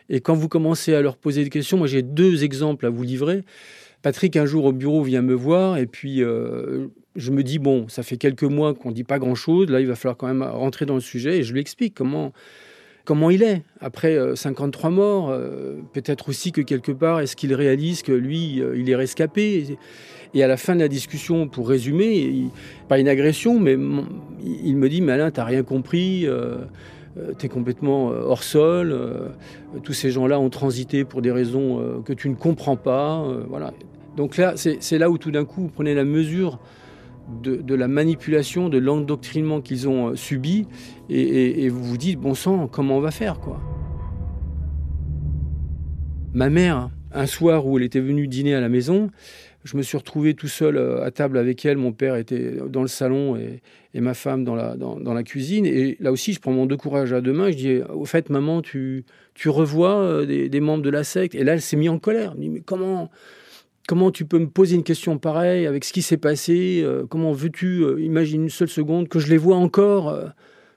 Et 0.08 0.20
quand 0.20 0.34
vous 0.34 0.48
commencez 0.48 0.94
à 0.94 1.02
leur 1.02 1.16
poser 1.16 1.44
des 1.44 1.50
questions, 1.50 1.76
moi 1.78 1.88
j'ai 1.88 2.02
deux 2.02 2.44
exemples 2.44 2.86
à 2.86 2.90
vous 2.90 3.02
livrer. 3.02 3.42
Patrick, 4.02 4.36
un 4.36 4.46
jour 4.46 4.64
au 4.64 4.72
bureau, 4.72 5.02
vient 5.02 5.22
me 5.22 5.34
voir 5.34 5.76
et 5.76 5.86
puis 5.86 6.22
je 7.18 7.32
me 7.32 7.42
dis, 7.42 7.58
bon, 7.58 7.88
ça 7.88 8.02
fait 8.02 8.16
quelques 8.16 8.44
mois 8.44 8.74
qu'on 8.74 8.90
ne 8.90 8.94
dit 8.94 9.04
pas 9.04 9.18
grand-chose, 9.18 9.68
là, 9.68 9.80
il 9.80 9.86
va 9.86 9.96
falloir 9.96 10.16
quand 10.16 10.28
même 10.28 10.42
rentrer 10.42 10.86
dans 10.86 10.94
le 10.94 11.00
sujet, 11.00 11.38
et 11.38 11.42
je 11.42 11.52
lui 11.52 11.60
explique 11.60 11.94
comment, 11.94 12.32
comment 13.04 13.28
il 13.28 13.42
est. 13.42 13.62
Après 13.80 14.16
53 14.36 14.90
euh, 14.90 14.92
morts, 14.92 15.30
euh, 15.30 15.80
peut-être 15.92 16.28
aussi 16.28 16.52
que 16.52 16.60
quelque 16.60 16.92
part, 16.92 17.20
est-ce 17.20 17.34
qu'il 17.34 17.52
réalise 17.54 18.02
que 18.02 18.12
lui, 18.12 18.62
euh, 18.62 18.78
il 18.78 18.88
est 18.88 18.96
rescapé? 18.96 19.76
Et 20.34 20.44
à 20.44 20.46
la 20.46 20.56
fin 20.56 20.76
de 20.76 20.80
la 20.80 20.88
discussion, 20.88 21.48
pour 21.48 21.68
résumer, 21.68 22.44
pas 22.88 22.98
une 22.98 23.08
agression, 23.08 23.58
mais 23.58 23.76
il 24.42 24.76
me 24.76 24.88
dit, 24.88 25.00
mais 25.00 25.12
Alain, 25.12 25.30
t'as 25.30 25.44
rien 25.44 25.62
compris 25.62 26.26
tu 27.36 27.46
es 27.46 27.48
complètement 27.48 28.10
hors 28.10 28.44
sol, 28.44 28.96
tous 29.82 29.92
ces 29.92 30.10
gens-là 30.10 30.38
ont 30.38 30.50
transité 30.50 31.04
pour 31.04 31.20
des 31.20 31.32
raisons 31.32 32.02
que 32.04 32.12
tu 32.12 32.28
ne 32.28 32.36
comprends 32.36 32.76
pas. 32.76 33.26
voilà. 33.48 33.72
Donc 34.18 34.36
là, 34.36 34.54
c'est 34.56 34.98
là 34.98 35.10
où 35.10 35.16
tout 35.16 35.30
d'un 35.30 35.44
coup, 35.44 35.60
vous 35.60 35.68
prenez 35.68 35.94
la 35.94 36.04
mesure 36.04 36.58
de, 37.40 37.74
la 37.76 37.86
manipulation, 37.86 38.68
de 38.68 38.76
l'endoctrinement 38.76 39.60
qu'ils 39.60 39.88
ont 39.88 40.08
euh, 40.08 40.16
subi, 40.16 40.66
et, 41.08 41.68
vous 41.68 41.84
vous 41.84 41.96
dites, 41.96 42.18
bon 42.18 42.34
sang, 42.34 42.66
comment 42.66 42.96
on 42.96 43.00
va 43.00 43.12
faire 43.12 43.38
quoi? 43.38 43.60
Ma 46.34 46.50
mère, 46.50 46.90
un 47.12 47.26
soir 47.26 47.64
où 47.64 47.78
elle 47.78 47.84
était 47.84 48.00
venue 48.00 48.26
dîner 48.26 48.56
à 48.56 48.60
la 48.60 48.68
maison, 48.68 49.08
je 49.62 49.76
me 49.76 49.82
suis 49.82 49.96
retrouvé 49.96 50.34
tout 50.34 50.48
seul 50.48 50.78
euh, 50.78 51.04
à 51.04 51.12
table 51.12 51.38
avec 51.38 51.64
elle. 51.64 51.76
Mon 51.76 51.92
père 51.92 52.16
était 52.16 52.56
dans 52.68 52.82
le 52.82 52.88
salon 52.88 53.36
et, 53.36 53.60
ma 54.00 54.14
femme 54.14 54.42
dans 54.42 54.56
la, 54.56 55.22
cuisine. 55.22 55.64
Et 55.64 55.96
là 56.00 56.10
aussi, 56.10 56.32
je 56.32 56.40
prends 56.40 56.50
mon 56.50 56.66
deux 56.66 56.76
courage 56.76 57.12
à 57.12 57.20
deux 57.20 57.32
mains. 57.32 57.52
Je 57.52 57.56
dis 57.56 57.80
Au 57.94 58.04
fait, 58.04 58.30
maman, 58.30 58.62
tu, 58.62 59.04
tu 59.34 59.48
revois 59.48 59.94
euh, 59.94 60.26
des, 60.26 60.48
des 60.48 60.60
membres 60.60 60.82
de 60.82 60.90
la 60.90 61.04
secte? 61.04 61.36
Et 61.36 61.44
là, 61.44 61.52
elle 61.52 61.62
s'est 61.62 61.76
mise 61.76 61.90
en 61.90 62.00
colère. 62.00 62.32
Elle 62.32 62.38
me 62.38 62.42
dit 62.42 62.50
Mais 62.50 62.62
comment 62.62 63.10
Comment 63.88 64.10
tu 64.10 64.26
peux 64.26 64.38
me 64.38 64.50
poser 64.50 64.76
une 64.76 64.82
question 64.82 65.16
pareille 65.16 65.66
avec 65.66 65.82
ce 65.82 65.94
qui 65.94 66.02
s'est 66.02 66.18
passé 66.18 66.82
euh, 66.84 67.06
Comment 67.08 67.32
veux-tu, 67.32 67.84
euh, 67.84 67.98
imaginer 68.02 68.42
une 68.42 68.50
seule 68.50 68.68
seconde, 68.68 69.08
que 69.08 69.18
je 69.18 69.28
les 69.28 69.38
vois 69.38 69.56
encore 69.56 70.10
euh, 70.10 70.26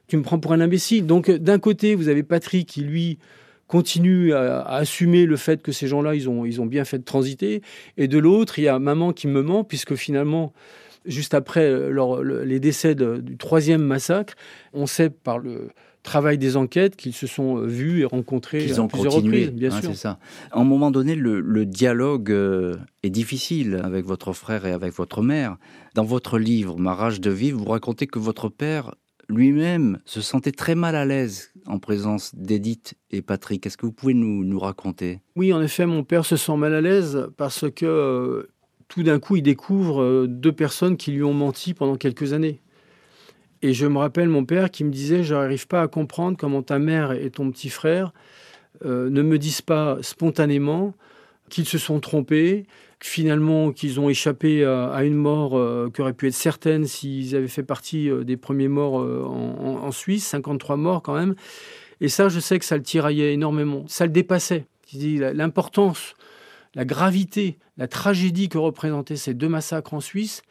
Tu 0.08 0.16
me 0.16 0.22
prends 0.22 0.38
pour 0.38 0.54
un 0.54 0.60
imbécile. 0.62 1.04
Donc 1.04 1.30
d'un 1.30 1.58
côté, 1.58 1.94
vous 1.94 2.08
avez 2.08 2.22
Patrick 2.22 2.66
qui, 2.66 2.80
lui, 2.80 3.18
continue 3.66 4.32
à, 4.32 4.62
assumer 4.62 5.26
le 5.26 5.36
fait 5.36 5.60
que 5.60 5.72
ces 5.72 5.88
gens-là, 5.88 6.14
ils 6.14 6.30
ont, 6.30 6.46
ils 6.46 6.62
ont 6.62 6.64
bien 6.64 6.86
fait 6.86 6.96
de 6.96 7.04
transiter. 7.04 7.60
Et 7.98 8.08
de 8.08 8.16
l'autre, 8.16 8.58
il 8.58 8.62
y 8.62 8.68
a 8.68 8.78
maman 8.78 9.12
qui 9.12 9.26
me 9.26 9.42
ment, 9.42 9.62
puisque 9.62 9.94
finalement, 9.94 10.54
juste 11.04 11.34
après 11.34 11.70
les 12.24 12.60
décès 12.60 12.94
du 12.94 13.36
troisième 13.36 13.82
massacre, 13.82 14.36
on 14.72 14.86
sait 14.86 15.10
par 15.10 15.38
le 15.38 15.68
travail 16.02 16.38
des 16.38 16.56
enquêtes 16.56 16.96
qu'ils 16.96 17.14
se 17.14 17.26
sont 17.26 17.58
euh, 17.58 17.66
vus 17.66 18.00
et 18.00 18.04
rencontrés 18.04 18.64
Ils 18.64 18.80
ont 18.80 18.88
plusieurs 18.88 19.14
continué, 19.14 19.44
reprises, 19.44 19.58
bien 19.58 19.72
hein, 19.72 19.80
sûr. 19.80 19.90
C'est 19.90 19.96
ça. 19.96 20.18
À 20.50 20.60
un 20.60 20.64
moment 20.64 20.90
donné, 20.90 21.14
le, 21.14 21.66
dialogue 21.66 22.30
euh, 22.30 22.76
est 23.02 23.10
difficile 23.10 23.80
avec 23.84 24.04
votre 24.04 24.32
frère 24.32 24.66
et 24.66 24.72
avec 24.72 24.92
votre 24.94 25.22
mère. 25.22 25.56
Dans 25.94 26.04
votre 26.04 26.38
livre, 26.38 26.78
Ma 26.78 26.94
rage 26.94 27.20
de 27.20 27.30
vivre, 27.30 27.58
vous 27.58 27.70
racontez 27.70 28.06
que 28.06 28.18
votre 28.18 28.48
père 28.48 28.94
lui-même 29.28 29.98
se 30.04 30.20
sentait 30.20 30.52
très 30.52 30.74
mal 30.74 30.94
à 30.94 31.04
l'aise 31.04 31.52
en 31.66 31.78
présence 31.78 32.34
d'Edith 32.34 32.94
et 33.10 33.22
Patrick. 33.22 33.66
Est-ce 33.66 33.76
que 33.76 33.86
vous 33.86 33.92
pouvez 33.92 34.14
nous, 34.14 34.44
nous, 34.44 34.58
raconter? 34.58 35.20
Oui, 35.36 35.52
en 35.52 35.62
effet, 35.62 35.86
mon 35.86 36.04
père 36.04 36.24
se 36.24 36.36
sent 36.36 36.56
mal 36.56 36.74
à 36.74 36.80
l'aise 36.80 37.28
parce 37.36 37.70
que 37.70 37.86
euh, 37.86 38.50
tout 38.88 39.02
d'un 39.02 39.18
coup, 39.18 39.36
il 39.36 39.42
découvre 39.42 40.02
euh, 40.02 40.26
deux 40.28 40.52
personnes 40.52 40.96
qui 40.96 41.12
lui 41.12 41.22
ont 41.22 41.34
menti 41.34 41.74
pendant 41.74 41.96
quelques 41.96 42.32
années. 42.32 42.60
Et 43.62 43.74
je 43.74 43.86
me 43.86 43.98
rappelle 43.98 44.28
mon 44.28 44.44
père 44.44 44.70
qui 44.70 44.82
me 44.82 44.90
disait, 44.90 45.22
je 45.22 45.34
n'arrive 45.34 45.68
pas 45.68 45.82
à 45.82 45.88
comprendre 45.88 46.36
comment 46.36 46.62
ta 46.62 46.80
mère 46.80 47.12
et 47.12 47.30
ton 47.30 47.50
petit 47.50 47.70
frère 47.70 48.12
euh, 48.84 49.08
ne 49.08 49.22
me 49.22 49.38
disent 49.38 49.62
pas 49.62 49.98
spontanément 50.02 50.94
qu'ils 51.48 51.66
se 51.66 51.78
sont 51.78 52.00
trompés, 52.00 52.66
finalement 52.98 53.70
qu'ils 53.70 54.00
ont 54.00 54.08
échappé 54.08 54.64
à, 54.64 55.04
une 55.04 55.14
mort 55.14 55.56
euh, 55.56 55.90
qui 55.94 56.00
aurait 56.00 56.12
pu 56.12 56.26
être 56.26 56.34
certaine 56.34 56.86
s'ils 56.86 57.36
avaient 57.36 57.46
fait 57.46 57.62
partie 57.62 58.10
euh, 58.10 58.24
des 58.24 58.36
premiers 58.36 58.68
morts 58.68 58.94
en, 58.94 59.92
Suisse, 59.92 60.26
53 60.26 60.76
morts 60.76 61.02
quand 61.02 61.14
même. 61.14 61.36
Et 62.00 62.08
ça, 62.08 62.28
je 62.28 62.40
sais 62.40 62.58
que 62.58 62.64
ça 62.64 62.76
le 62.76 62.82
tiraillait 62.82 63.32
énormément, 63.32 63.84
ça 63.86 64.06
le 64.06 64.12
dépassait. 64.12 64.64
L'importance, 64.92 66.14
la 66.74 66.84
gravité, 66.84 67.58
la 67.76 67.86
tragédie 67.86 68.48
que 68.48 68.58
représentaient 68.58 69.16
ces 69.16 69.34
deux 69.34 69.48
massacres 69.48 69.94
en 69.94 70.00
Suisse, 70.00 70.42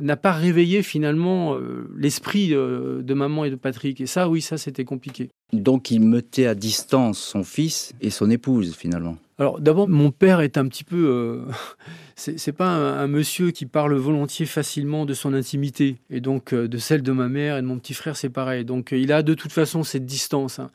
n'a 0.00 0.16
pas 0.16 0.32
réveillé 0.32 0.82
finalement 0.82 1.54
euh, 1.54 1.88
l'esprit 1.96 2.54
euh, 2.54 3.02
de 3.02 3.14
maman 3.14 3.44
et 3.44 3.50
de 3.50 3.56
Patrick. 3.56 4.00
Et 4.00 4.06
ça, 4.06 4.28
oui, 4.28 4.40
ça, 4.40 4.58
c'était 4.58 4.84
compliqué. 4.84 5.30
Donc 5.52 5.90
il 5.90 6.00
mettait 6.00 6.46
à 6.46 6.54
distance 6.54 7.18
son 7.18 7.44
fils 7.44 7.92
et 8.00 8.10
son 8.10 8.30
épouse 8.30 8.74
finalement. 8.74 9.16
Alors 9.38 9.60
d'abord, 9.60 9.88
mon 9.88 10.10
père 10.10 10.40
est 10.40 10.56
un 10.58 10.68
petit 10.68 10.84
peu... 10.84 11.46
Euh, 11.48 11.52
c'est 12.16 12.52
pas 12.52 12.68
un, 12.68 13.06
monsieur 13.06 13.50
qui 13.50 13.66
parle 13.66 13.94
volontiers 13.94 14.46
facilement 14.46 15.06
de 15.06 15.14
son 15.14 15.34
intimité. 15.34 15.96
Et 16.10 16.20
donc 16.20 16.54
de 16.54 16.78
celle 16.78 17.02
de 17.02 17.12
ma 17.12 17.28
mère 17.28 17.56
et 17.56 17.62
de 17.62 17.66
mon 17.66 17.78
petit 17.78 17.94
frère, 17.94 18.16
c'est 18.16 18.28
pareil. 18.30 18.64
Donc 18.64 18.92
il 18.92 19.12
a 19.12 19.22
de 19.22 19.34
toute 19.34 19.52
façon 19.52 19.82
cette 19.82 20.06
distance. 20.06 20.58
Hein. 20.58 20.70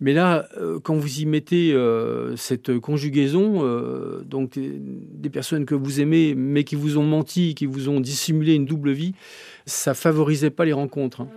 Mais 0.00 0.12
là, 0.12 0.48
euh, 0.58 0.80
quand 0.80 0.96
vous 0.96 1.20
y 1.20 1.26
mettez 1.26 1.72
euh, 1.72 2.36
cette 2.36 2.78
conjugaison, 2.78 3.60
euh, 3.62 4.22
donc 4.24 4.58
des 4.58 5.30
personnes 5.30 5.66
que 5.66 5.74
vous 5.74 6.00
aimez, 6.00 6.34
mais 6.34 6.64
qui 6.64 6.74
vous 6.74 6.98
ont 6.98 7.04
menti, 7.04 7.54
qui 7.54 7.66
vous 7.66 7.88
ont 7.88 8.00
dissimulé 8.00 8.54
une 8.54 8.66
double 8.66 8.90
vie, 8.90 9.14
ça 9.66 9.94
favorisait 9.94 10.50
pas 10.50 10.64
les 10.64 10.72
rencontres. 10.72 11.22
Hein. 11.22 11.28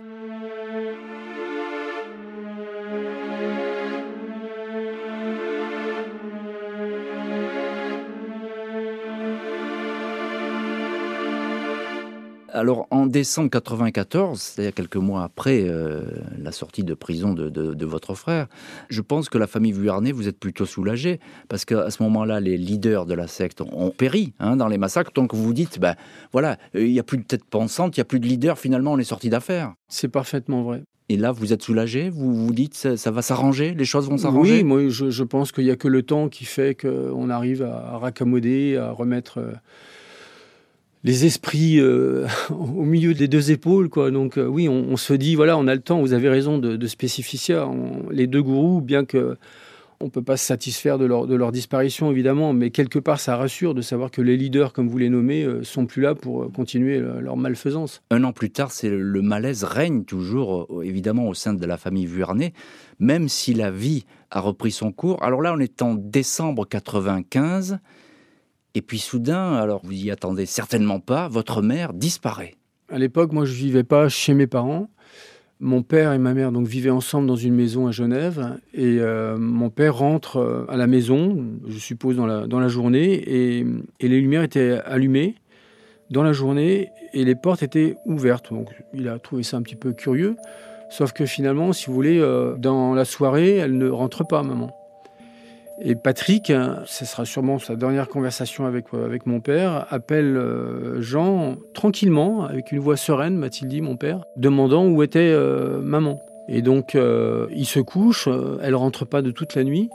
Alors 12.58 12.88
en 12.90 13.06
décembre 13.06 13.50
94, 13.50 14.40
c'est-à-dire 14.40 14.74
quelques 14.74 14.96
mois 14.96 15.22
après 15.22 15.62
euh, 15.62 16.02
la 16.38 16.50
sortie 16.50 16.82
de 16.82 16.92
prison 16.94 17.32
de, 17.32 17.84
votre 17.86 18.14
frère, 18.14 18.48
je 18.88 19.00
pense 19.00 19.28
que 19.28 19.38
la 19.38 19.46
famille 19.46 19.72
Vuarnet, 19.72 20.12
vous 20.12 20.26
êtes 20.26 20.38
plutôt 20.38 20.66
soulagé 20.66 21.20
parce 21.48 21.64
qu'à 21.64 21.90
ce 21.90 22.02
moment-là, 22.02 22.40
les 22.40 22.58
leaders 22.58 23.06
de 23.06 23.14
la 23.14 23.28
secte 23.28 23.60
ont 23.60 23.90
péri 23.90 24.34
hein, 24.40 24.56
dans 24.56 24.66
les 24.66 24.76
massacres. 24.76 25.12
Donc 25.14 25.34
vous 25.34 25.42
vous 25.42 25.54
dites, 25.54 25.78
ben 25.78 25.94
voilà, 26.32 26.58
il 26.74 26.90
n'y 26.90 26.98
a 26.98 27.04
plus 27.04 27.18
de 27.18 27.22
tête 27.22 27.44
pensante, 27.44 27.96
il 27.96 28.00
n'y 28.00 28.02
a 28.02 28.06
plus 28.06 28.20
de 28.20 28.26
leader. 28.26 28.58
Finalement, 28.58 28.92
on 28.92 28.98
est 28.98 29.04
sorti 29.04 29.30
d'affaire. 29.30 29.74
C'est 29.88 30.08
parfaitement 30.08 30.62
vrai. 30.62 30.82
Et 31.08 31.16
là, 31.16 31.32
vous 31.32 31.52
êtes 31.52 31.62
soulagé 31.62 32.10
Vous 32.10 32.34
vous 32.34 32.52
dites, 32.52 32.74
ça, 32.74 32.96
ça 32.96 33.10
va 33.10 33.22
s'arranger 33.22 33.72
Les 33.72 33.84
choses 33.84 34.10
vont 34.10 34.18
s'arranger? 34.18 34.58
Oui, 34.58 34.64
moi, 34.64 34.88
je, 34.88 35.22
pense 35.22 35.52
qu'il 35.52 35.64
n'y 35.64 35.70
a 35.70 35.76
que 35.76 35.88
le 35.88 36.02
temps 36.02 36.28
qui 36.28 36.44
fait 36.44 36.74
qu'on 36.74 37.30
arrive 37.30 37.62
à, 37.62 37.98
raccommoder, 37.98 38.76
à 38.76 38.90
remettre. 38.90 39.38
Euh, 39.38 39.52
les 41.04 41.24
esprits 41.24 41.80
euh, 41.80 42.26
au 42.50 42.84
milieu 42.84 43.14
des 43.14 43.28
deux 43.28 43.50
épaules. 43.50 43.88
Quoi. 43.88 44.10
Donc 44.10 44.38
euh, 44.38 44.46
oui, 44.46 44.68
on, 44.68 44.96
se 44.96 45.12
dit, 45.14 45.34
voilà, 45.34 45.56
on 45.56 45.66
a 45.66 45.74
le 45.74 45.80
temps, 45.80 46.00
vous 46.00 46.12
avez 46.12 46.28
raison 46.28 46.58
de, 46.58 46.76
de 46.76 46.88
les 48.12 48.26
deux 48.26 48.42
gourous, 48.42 48.80
bien 48.80 49.04
que 49.04 49.36
on 50.00 50.04
ne 50.04 50.10
peut 50.10 50.22
pas 50.22 50.36
se 50.36 50.44
satisfaire 50.44 50.96
de 50.96 51.06
leur, 51.06 51.50
disparition, 51.50 52.12
évidemment, 52.12 52.52
mais 52.52 52.70
quelque 52.70 53.00
part, 53.00 53.18
ça 53.18 53.36
rassure 53.36 53.74
de 53.74 53.82
savoir 53.82 54.12
que 54.12 54.22
les 54.22 54.36
leaders, 54.36 54.72
comme 54.72 54.88
vous 54.88 54.98
les 54.98 55.08
nommez, 55.08 55.42
euh, 55.42 55.64
sont 55.64 55.86
plus 55.86 56.02
là 56.02 56.14
pour 56.14 56.52
continuer 56.52 57.00
leur 57.00 57.36
malfaisance. 57.36 58.00
Un 58.12 58.22
an 58.22 58.30
plus 58.30 58.50
tard, 58.50 58.70
c'est 58.70 58.90
le 58.90 59.22
malaise 59.22 59.64
règne 59.64 60.04
toujours, 60.04 60.82
évidemment, 60.84 61.26
au 61.26 61.34
sein 61.34 61.52
de 61.52 61.66
la 61.66 61.76
famille 61.76 62.06
Vuarnet, 62.06 62.52
même 63.00 63.28
si 63.28 63.54
la 63.54 63.72
vie 63.72 64.04
a 64.30 64.38
repris 64.38 64.70
son 64.70 64.92
cours. 64.92 65.20
Alors 65.24 65.42
là, 65.42 65.52
on 65.52 65.58
est 65.58 65.82
en 65.82 65.94
décembre 65.94 66.64
95. 66.64 67.80
Et 68.74 68.82
puis 68.82 68.98
soudain, 68.98 69.54
alors 69.54 69.80
vous 69.84 69.92
y 69.92 70.10
attendez 70.10 70.46
certainement 70.46 71.00
pas, 71.00 71.28
votre 71.28 71.62
mère 71.62 71.92
disparaît. 71.92 72.54
À 72.90 72.98
l'époque, 72.98 73.32
moi, 73.32 73.44
je 73.44 73.52
vivais 73.52 73.84
pas 73.84 74.08
chez 74.08 74.34
mes 74.34 74.46
parents. 74.46 74.88
Mon 75.60 75.82
père 75.82 76.12
et 76.12 76.18
ma 76.18 76.34
mère 76.34 76.52
donc 76.52 76.68
vivaient 76.68 76.88
ensemble 76.88 77.26
dans 77.26 77.36
une 77.36 77.54
maison 77.54 77.88
à 77.88 77.90
Genève 77.90 78.58
et 78.72 78.98
euh, 79.00 79.36
mon 79.36 79.70
père 79.70 79.96
rentre 79.96 80.36
euh, 80.36 80.64
à 80.68 80.76
la 80.76 80.86
maison, 80.86 81.44
je 81.66 81.78
suppose 81.78 82.14
dans 82.14 82.26
la, 82.26 82.46
dans 82.46 82.60
la 82.60 82.68
journée, 82.68 83.14
et, 83.26 83.66
les 84.00 84.20
lumières 84.20 84.44
étaient 84.44 84.78
allumées 84.84 85.34
dans 86.10 86.22
la 86.22 86.32
journée 86.32 86.90
et 87.12 87.24
les 87.24 87.34
portes 87.34 87.64
étaient 87.64 87.96
ouvertes. 88.06 88.52
Donc 88.52 88.68
il 88.94 89.08
a 89.08 89.18
trouvé 89.18 89.42
ça 89.42 89.56
un 89.56 89.62
petit 89.62 89.74
peu 89.74 89.92
curieux, 89.92 90.36
sauf 90.90 91.12
que 91.12 91.26
finalement, 91.26 91.72
si 91.72 91.86
vous 91.86 91.94
voulez, 91.94 92.20
euh, 92.20 92.54
dans 92.56 92.94
la 92.94 93.04
soirée, 93.04 93.56
elle 93.56 93.76
ne 93.76 93.88
rentre 93.88 94.24
pas, 94.24 94.44
maman. 94.44 94.77
Et 95.80 95.94
Patrick, 95.94 96.52
ce 96.86 97.04
sera 97.04 97.24
sûrement 97.24 97.60
sa 97.60 97.76
dernière 97.76 98.08
conversation 98.08 98.66
avec, 98.66 98.86
euh, 98.94 99.04
avec 99.04 99.26
mon 99.26 99.40
père, 99.40 99.86
appelle 99.90 100.36
euh, 100.36 101.00
Jean 101.00 101.56
tranquillement, 101.72 102.44
avec 102.44 102.72
une 102.72 102.80
voix 102.80 102.96
sereine, 102.96 103.36
m'a-t-il 103.36 103.68
dit, 103.68 103.80
mon 103.80 103.96
père, 103.96 104.24
demandant 104.36 104.88
où 104.88 105.04
était 105.04 105.20
euh, 105.20 105.80
maman. 105.80 106.20
Et 106.48 106.62
donc, 106.62 106.94
il 106.94 107.66
se 107.66 107.78
couche, 107.78 108.26
elle 108.62 108.74
rentre 108.74 109.04
pas 109.04 109.20
de 109.20 109.30
toute 109.30 109.54
la 109.54 109.64
nuit. 109.64 109.90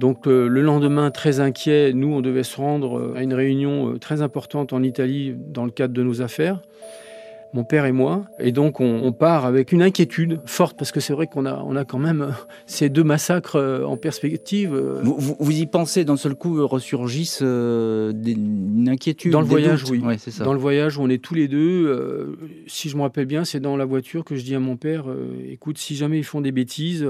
Donc, 0.00 0.26
le 0.26 0.60
lendemain, 0.60 1.12
très 1.12 1.38
inquiet, 1.38 1.92
nous, 1.92 2.12
on 2.12 2.20
devait 2.20 2.42
se 2.42 2.56
rendre 2.56 3.14
à 3.14 3.22
une 3.22 3.32
réunion 3.32 3.96
très 4.00 4.22
importante 4.22 4.72
en 4.72 4.82
Italie 4.82 5.36
dans 5.38 5.64
le 5.64 5.70
cadre 5.70 5.94
de 5.94 6.02
nos 6.02 6.20
affaires 6.20 6.62
mon 7.52 7.64
père 7.64 7.86
et 7.86 7.92
moi. 7.92 8.24
Et 8.38 8.52
donc, 8.52 8.80
on, 8.80 9.12
part 9.12 9.46
avec 9.46 9.72
une 9.72 9.82
inquiétude 9.82 10.40
forte, 10.44 10.76
parce 10.76 10.92
que 10.92 11.00
c'est 11.00 11.12
vrai 11.12 11.26
qu'on 11.26 11.46
a, 11.46 11.62
on 11.66 11.76
a 11.76 11.84
quand 11.84 11.98
même 11.98 12.22
euh, 12.22 12.30
ces 12.66 12.88
deux 12.88 13.04
massacres 13.04 13.56
euh, 13.56 13.84
en 13.84 13.96
perspective. 13.96 14.74
Euh. 14.74 15.00
Vous, 15.02 15.52
y 15.52 15.66
pensez, 15.66 16.04
d'un 16.04 16.16
seul 16.16 16.34
coup, 16.34 16.66
ressurgissent 16.66 17.40
une 17.40 18.88
inquiétude 18.88 19.32
Dans 19.32 19.40
le 19.40 19.46
voyage, 19.46 19.84
oui. 19.90 20.02
c'est 20.18 20.30
ça. 20.30 20.44
Dans 20.44 20.52
le 20.52 20.58
voyage 20.58 20.98
où 20.98 21.02
on 21.02 21.08
est 21.08 21.22
tous 21.22 21.34
les 21.34 21.48
deux, 21.48 22.36
si 22.66 22.88
je 22.88 22.96
me 22.96 23.02
rappelle 23.02 23.26
bien, 23.26 23.44
c'est 23.44 23.60
dans 23.60 23.76
la 23.76 23.84
voiture 23.84 24.24
que 24.24 24.36
je 24.36 24.44
dis 24.44 24.54
à 24.54 24.60
mon 24.60 24.76
père, 24.76 25.06
écoute, 25.48 25.78
si 25.78 25.96
jamais 25.96 26.18
ils 26.18 26.24
font 26.24 26.40
des 26.40 26.52
bêtises 26.52 27.06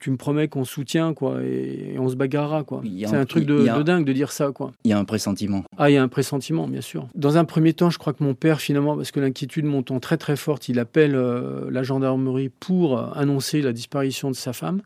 tu 0.00 0.10
me 0.10 0.16
promets 0.16 0.48
qu'on 0.48 0.64
soutient 0.64 1.14
quoi 1.14 1.42
et, 1.42 1.96
on 1.98 2.08
se 2.08 2.16
bagarrera 2.16 2.64
quoi. 2.64 2.82
C'est 2.82 3.14
un, 3.14 3.26
truc 3.26 3.44
de, 3.44 3.82
dingue 3.82 4.04
de 4.04 4.12
dire 4.12 4.32
ça 4.32 4.50
quoi. 4.50 4.72
Il 4.84 4.90
y 4.90 4.94
a 4.94 4.98
un 4.98 5.04
pressentiment. 5.04 5.62
Ah, 5.76 5.90
il 5.90 5.94
y 5.94 5.96
a 5.96 6.02
un 6.02 6.08
pressentiment 6.08 6.66
bien 6.66 6.80
sûr. 6.80 7.06
Dans 7.14 7.36
un 7.36 7.44
premier 7.44 7.74
temps, 7.74 7.90
je 7.90 7.98
crois 7.98 8.14
que 8.14 8.24
mon 8.24 8.34
père 8.34 8.60
finalement, 8.60 8.96
parce 8.96 9.12
que 9.12 9.20
l'inquiétude 9.20 9.66
montant 9.66 10.00
très 10.00 10.16
très 10.16 10.36
forte, 10.36 10.68
il 10.68 10.78
appelle 10.78 11.14
euh, 11.14 11.70
la 11.70 11.82
gendarmerie 11.82 12.48
pour 12.48 12.98
annoncer 13.16 13.60
la 13.60 13.72
disparition 13.72 14.30
de 14.30 14.36
sa 14.36 14.52
femme. 14.52 14.80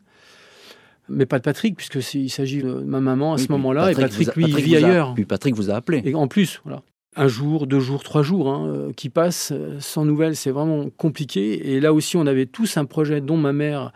Mais 1.07 1.27
pas 1.27 1.37
de 1.37 1.43
Patrick, 1.43 1.77
puisque 1.77 2.13
il 2.15 2.29
s'agit 2.29 2.63
de 2.63 2.73
ma 2.73 2.99
maman 2.99 3.33
à 3.33 3.37
ce 3.37 3.51
moment-là, 3.51 3.91
et 3.91 3.95
Patrick, 3.95 4.35
lui, 4.35 4.45
il 4.47 4.55
vit 4.55 4.75
ailleurs. 4.75 5.13
puis 5.13 5.25
Patrick 5.25 5.55
vous 5.55 5.69
a 5.69 5.75
appelé. 5.75 6.01
Et 6.03 6.15
en 6.15 6.27
plus, 6.27 6.61
voilà 6.65 6.81
un 7.15 7.27
jour, 7.27 7.67
deux 7.67 7.79
jours, 7.79 8.03
trois 8.03 8.23
jours 8.23 8.49
hein, 8.49 8.67
euh, 8.67 8.91
qui 8.93 9.09
passent 9.09 9.51
euh, 9.53 9.77
sans 9.79 10.05
nouvelles, 10.05 10.35
c'est 10.35 10.51
vraiment 10.51 10.89
compliqué. 10.97 11.73
Et 11.73 11.79
là 11.79 11.93
aussi, 11.93 12.17
on 12.17 12.27
avait 12.27 12.45
tous 12.45 12.77
un 12.77 12.85
projet 12.85 13.21
dont 13.21 13.37
ma 13.37 13.53
mère 13.53 13.93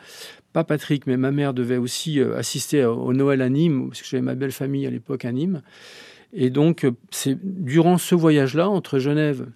pas 0.53 0.63
Patrick, 0.63 1.07
mais 1.07 1.17
ma 1.17 1.31
mère 1.31 1.53
devait 1.53 1.77
aussi 1.77 2.19
euh, 2.19 2.37
assister 2.37 2.85
au 2.85 3.13
Noël 3.13 3.41
à 3.41 3.49
Nîmes, 3.49 3.89
parce 3.89 4.01
que 4.01 4.07
j'avais 4.07 4.23
ma 4.23 4.35
belle 4.35 4.51
famille 4.51 4.85
à 4.87 4.89
l'époque 4.89 5.25
à 5.25 5.31
Nîmes. 5.31 5.61
Et 6.33 6.49
donc, 6.49 6.83
euh, 6.83 6.91
c'est 7.11 7.37
durant 7.41 7.97
ce 7.97 8.15
voyage-là, 8.15 8.69
entre 8.69 8.99
Genève, 8.99 9.47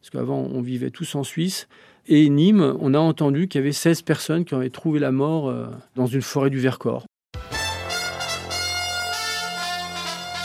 parce 0.00 0.10
qu'avant 0.10 0.48
on 0.52 0.60
vivait 0.60 0.90
tous 0.90 1.14
en 1.14 1.24
Suisse, 1.24 1.68
et 2.08 2.28
Nîmes, 2.28 2.76
on 2.80 2.94
a 2.94 2.98
entendu 2.98 3.48
qu'il 3.48 3.60
y 3.60 3.64
avait 3.64 3.72
16 3.72 4.02
personnes 4.02 4.44
qui 4.44 4.54
avaient 4.54 4.70
trouvé 4.70 5.00
la 5.00 5.10
mort 5.10 5.48
euh, 5.48 5.66
dans 5.96 6.06
une 6.06 6.22
forêt 6.22 6.50
du 6.50 6.58
Vercors. 6.58 7.06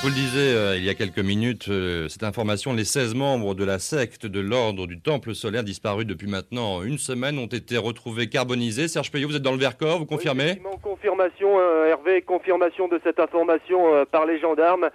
Vous 0.01 0.07
le 0.07 0.13
disais 0.15 0.55
euh, 0.55 0.77
il 0.77 0.83
y 0.83 0.89
a 0.89 0.95
quelques 0.95 1.19
minutes, 1.19 1.67
euh, 1.69 2.07
cette 2.07 2.23
information, 2.23 2.73
les 2.73 2.85
16 2.85 3.13
membres 3.13 3.53
de 3.53 3.63
la 3.63 3.77
secte 3.77 4.25
de 4.25 4.39
l'ordre 4.39 4.87
du 4.87 4.99
Temple 4.99 5.35
solaire 5.35 5.63
disparus 5.63 6.07
depuis 6.07 6.25
maintenant 6.25 6.81
une 6.81 6.97
semaine 6.97 7.37
ont 7.37 7.45
été 7.45 7.77
retrouvés 7.77 8.27
carbonisés. 8.27 8.87
Serge 8.87 9.11
Payot, 9.11 9.27
vous 9.27 9.35
êtes 9.35 9.43
dans 9.43 9.51
le 9.51 9.59
Vercors, 9.59 9.99
vous 9.99 10.07
confirmez 10.07 10.59
oui, 10.63 10.71
Confirmation, 10.81 11.59
euh, 11.59 11.85
Hervé, 11.85 12.23
confirmation 12.23 12.87
de 12.87 12.99
cette 13.03 13.19
information 13.19 14.05
par 14.11 14.25
les 14.25 14.39
gendarmes 14.39 14.89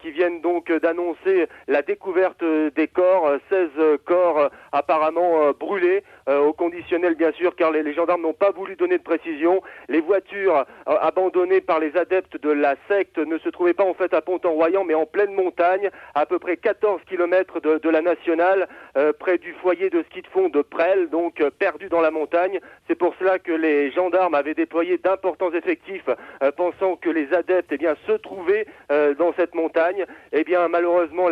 qui 0.00 0.10
viennent 0.10 0.40
donc 0.40 0.70
d'annoncer 0.70 1.48
la 1.66 1.82
découverte 1.82 2.44
des 2.76 2.86
corps, 2.86 3.32
16 3.48 3.68
corps 4.04 4.50
apparemment 4.70 5.52
brûlés. 5.58 6.02
Au 6.28 6.52
conditionnel 6.52 7.14
bien 7.14 7.32
sûr 7.32 7.54
car 7.56 7.70
les, 7.70 7.92
gendarmes 7.92 8.22
n'ont 8.22 8.32
pas 8.32 8.50
voulu 8.50 8.76
donner 8.76 8.98
de 8.98 9.02
précision. 9.02 9.62
Les 9.88 10.00
voitures 10.00 10.64
abandonnées 10.86 11.60
par 11.60 11.80
les 11.80 11.96
adeptes 11.96 12.40
de 12.40 12.50
la 12.50 12.76
secte 12.88 13.18
ne 13.18 13.38
se 13.38 13.48
trouvaient 13.48 13.74
pas 13.74 13.84
en 13.84 13.94
fait 13.94 14.14
à 14.14 14.20
Ponton 14.20 14.52
Royan, 14.52 14.84
mais 14.84 14.94
en 14.94 15.06
pleine 15.06 15.32
montagne, 15.34 15.90
à 16.14 16.26
peu 16.26 16.38
près 16.38 16.56
14 16.56 17.00
km 17.08 17.60
de, 17.60 17.88
la 17.88 18.00
nationale, 18.00 18.68
euh, 18.96 19.12
près 19.12 19.38
du 19.38 19.52
foyer 19.54 19.90
de 19.90 20.02
ski 20.04 20.22
de 20.22 20.26
fond 20.28 20.48
de 20.48 20.62
Presles, 20.62 21.08
donc 21.10 21.40
euh, 21.40 21.50
perdu 21.50 21.88
dans 21.88 22.00
la 22.00 22.10
montagne. 22.10 22.60
C'est 22.88 22.94
pour 22.94 23.14
cela 23.18 23.38
que 23.38 23.52
les 23.52 23.90
gendarmes 23.90 24.34
avaient 24.34 24.54
déployé 24.54 24.98
d'importants 24.98 25.52
effectifs, 25.52 26.08
euh, 26.42 26.50
pensant 26.52 26.96
que 26.96 27.10
les 27.10 27.32
adeptes 27.32 27.70
eh 27.72 27.78
bien, 27.78 27.94
se 28.06 28.12
trouvaient 28.12 28.66
dans 29.18 29.32
cette 29.34 29.54
montagne. 29.54 30.04
Eh 30.32 30.44
bien, 30.44 30.68
malheureusement, 30.68 31.28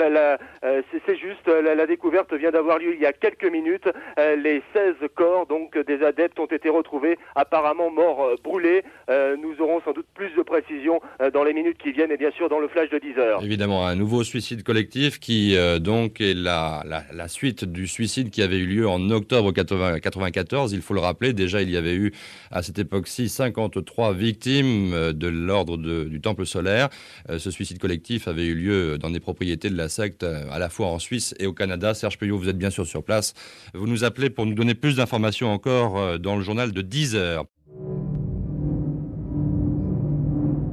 c'est 0.62 1.16
juste, 1.16 1.46
la, 1.46 1.86
découverte 1.86 2.32
vient 2.32 2.50
d'avoir 2.50 2.78
lieu 2.78 2.94
il 2.94 3.00
y 3.00 3.06
a 3.06 3.12
quelques 3.12 3.44
minutes. 3.44 3.88
les 4.16 4.62
16 4.98 5.08
corps 5.14 5.46
donc 5.46 5.76
des 5.78 6.02
adeptes 6.02 6.38
ont 6.38 6.46
été 6.46 6.68
retrouvés, 6.68 7.18
apparemment 7.34 7.90
morts 7.90 8.30
brûlés. 8.42 8.82
nous 9.08 9.60
aurons 9.60 9.80
sans 9.80 9.92
doute 9.92 10.06
plus 10.14 10.30
de 10.36 10.42
précisions 10.42 11.00
dans 11.32 11.44
les 11.44 11.52
minutes 11.52 11.78
qui 11.78 11.92
viennent 11.92 12.12
et 12.12 12.16
bien 12.16 12.30
sûr 12.30 12.48
dans 12.48 12.60
le 12.60 12.68
flash 12.68 12.90
de 12.90 12.98
10 12.98 13.10
Évidemment, 13.42 13.86
un 13.86 13.96
nouveau 13.96 14.24
suicide 14.24 14.62
collectif 14.62 15.18
qui 15.18 15.56
euh, 15.56 15.78
donc 15.78 16.20
est 16.20 16.34
la, 16.34 16.84
la, 17.12 17.28
suite 17.28 17.64
du 17.64 17.86
suicide 17.86 18.30
qui 18.30 18.42
avait 18.42 18.58
eu 18.58 18.66
lieu 18.66 18.88
en 18.88 19.10
octobre 19.10 19.48
1994. 19.48 20.72
Il 20.72 20.82
faut 20.82 20.94
le 20.94 21.00
rappeler, 21.00 21.32
déjà 21.32 21.62
il 21.62 21.70
y 21.70 21.76
avait 21.76 21.94
eu 21.94 22.12
à 22.50 22.62
cette 22.62 22.78
époque-ci 22.78 23.28
53 23.28 24.14
victimes 24.14 24.92
euh, 24.92 25.12
de 25.12 25.28
l'ordre 25.28 25.76
du 25.76 26.20
Temple 26.20 26.46
solaire. 26.46 26.88
Euh, 27.28 27.38
ce 27.38 27.50
suicide 27.50 27.78
collectif 27.78 28.28
avait 28.28 28.46
eu 28.46 28.54
lieu 28.54 28.98
dans 28.98 29.10
des 29.10 29.20
propriétés 29.20 29.70
de 29.70 29.76
la 29.76 29.88
secte 29.88 30.22
à 30.24 30.58
la 30.58 30.68
fois 30.68 30.88
en 30.88 30.98
Suisse 30.98 31.34
et 31.38 31.46
au 31.46 31.52
Canada. 31.52 31.94
Serge 31.94 32.18
Payot, 32.18 32.38
vous 32.38 32.48
êtes 32.48 32.58
bien 32.58 32.70
sûr 32.70 32.86
sur 32.86 33.02
place. 33.02 33.34
Vous 33.74 33.86
nous 33.86 34.04
appelez 34.04 34.30
pour 34.30 34.46
nous 34.46 34.54
donner 34.54 34.69
plus 34.74 34.96
d'informations 34.96 35.52
encore 35.52 36.18
dans 36.18 36.36
le 36.36 36.42
journal 36.42 36.72
de 36.72 36.82
10 36.82 37.16
heures. 37.16 37.44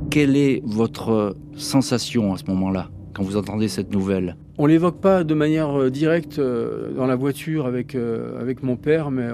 Quelle 0.09 0.35
est 0.35 0.61
votre 0.65 1.35
sensation 1.55 2.33
à 2.33 2.37
ce 2.37 2.45
moment-là, 2.45 2.89
quand 3.13 3.23
vous 3.23 3.37
entendez 3.37 3.67
cette 3.67 3.91
nouvelle? 3.91 4.35
On 4.59 4.65
l'évoque 4.65 4.99
pas 4.99 5.23
de 5.23 5.35
manière 5.35 5.79
euh, 5.79 5.91
directe 5.91 6.39
euh, 6.39 6.91
dans 6.93 7.05
la 7.05 7.15
voiture 7.15 7.67
avec, 7.67 7.93
euh, 7.93 8.41
avec 8.41 8.63
mon 8.63 8.75
père, 8.75 9.11
mais 9.11 9.27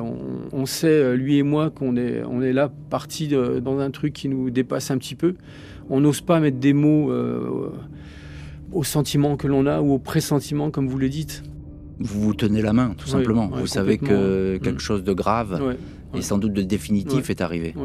on, 0.51 0.65
sait, 0.65 1.15
lui 1.15 1.37
et 1.37 1.43
moi, 1.43 1.69
qu'on 1.69 1.95
est, 1.95 2.23
on 2.23 2.41
est 2.41 2.51
là 2.51 2.69
parti 2.89 3.29
dans 3.29 3.79
un 3.79 3.91
truc 3.91 4.11
qui 4.11 4.27
nous 4.27 4.49
dépasse 4.49 4.91
un 4.91 4.97
petit 4.97 5.15
peu. 5.15 5.35
On 5.89 6.01
n'ose 6.01 6.19
pas 6.19 6.41
mettre 6.41 6.57
des 6.57 6.73
mots 6.73 7.13
aux 8.71 8.83
sentiments 8.83 9.37
que 9.37 9.47
l'on 9.47 9.65
a 9.65 9.81
ou 9.81 9.93
aux 9.93 9.99
pressentiments, 9.99 10.71
comme 10.71 10.87
vous 10.87 10.97
le 10.97 11.09
dites. 11.09 11.43
Vous 11.99 12.21
vous 12.21 12.33
tenez 12.33 12.61
la 12.61 12.73
main, 12.73 12.95
tout 12.97 13.07
simplement. 13.07 13.47
vous 13.47 13.67
savez 13.67 13.97
que 13.97 14.57
quelque 14.57 14.77
mm. 14.77 14.79
chose 14.79 15.03
de 15.03 15.13
grave 15.13 15.77
et 16.13 16.21
sans 16.21 16.37
doute 16.37 16.53
de 16.53 16.61
définitif 16.61 17.29
est 17.29 17.41
arrivé. 17.41 17.75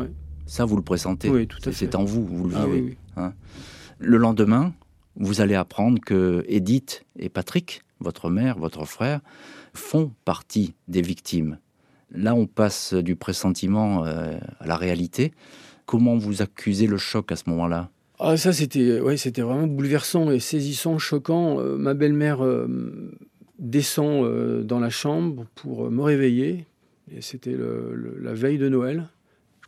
Ça, 0.47 0.64
vous 0.64 0.77
le 0.77 0.83
pressentez. 0.83 1.29
Oui, 1.29 1.47
tout 1.47 1.59
à 1.61 1.73
fait. 1.73 1.73
C'est 1.73 1.94
en 1.94 2.05
vous, 2.05 2.25
vous 2.25 2.49
le 2.49 2.57
ah 2.57 2.64
vivez. 2.64 2.97
Hein. 3.16 3.35
le 3.99 4.16
lendemain, 4.16 4.73
vous 5.16 5.42
allez 5.42 5.55
apprendre 5.55 6.01
que 6.01 6.42
Edith 6.49 7.05
et 7.18 7.29
Patrick, 7.29 7.83
votre 8.01 8.31
mère, 8.31 8.59
votre 8.59 8.87
frère, 8.87 9.21
font 9.75 10.12
partie 10.25 10.75
des 10.87 11.03
victimes. 11.03 11.59
Là, 12.11 12.35
on 12.35 12.47
passe 12.47 12.94
du 12.94 13.16
pressentiment 13.16 14.07
euh, 14.07 14.38
à 14.61 14.66
la 14.66 14.77
réalité. 14.77 15.33
Comment 15.85 16.16
vous 16.16 16.40
accusez 16.40 16.87
le 16.87 16.97
choc 16.97 17.31
à 17.33 17.37
ce 17.37 17.51
moment-là? 17.51 17.90
Ah, 18.18 18.37
ça, 18.37 18.53
c'était 18.53 19.01
ouais, 19.01 19.16
c'était 19.16 19.42
vraiment 19.42 19.66
bouleversant 19.66 20.31
et 20.31 20.40
saisissant, 20.40 20.99
choquant. 20.99 21.61
Euh, 21.61 21.77
ma 21.77 21.94
belle-mère 21.94 22.44
euh, 22.44 22.66
descend 23.59 24.64
dans 24.64 24.81
la 24.81 24.90
chambre 24.90 25.47
pour 25.55 25.90
me 25.90 26.03
réveiller. 26.03 26.64
Et 27.16 27.23
c'était 27.23 27.57
la 28.21 28.35
veille 28.35 28.59
de 28.59 28.68
Noël 28.68 29.09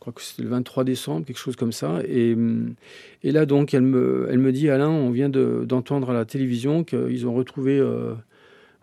je 0.00 0.02
crois 0.02 0.14
que 0.14 0.22
c'était 0.22 0.44
le 0.44 0.48
23 0.48 0.84
décembre, 0.84 1.26
quelque 1.26 1.36
chose 1.36 1.56
comme 1.56 1.72
ça. 1.72 1.98
Et, 2.08 2.34
mm, 2.34 2.74
et 3.22 3.32
là, 3.32 3.44
donc, 3.44 3.74
elle 3.74 3.82
me, 3.82 4.50
dit 4.50 4.70
Alain, 4.70 4.88
on 4.88 5.10
vient 5.10 5.28
d'entendre 5.28 6.08
à 6.08 6.14
la 6.14 6.24
télévision 6.24 6.84
qu'ils 6.84 7.26
ont 7.26 7.34
retrouvé 7.34 7.78
euh, 7.78 8.14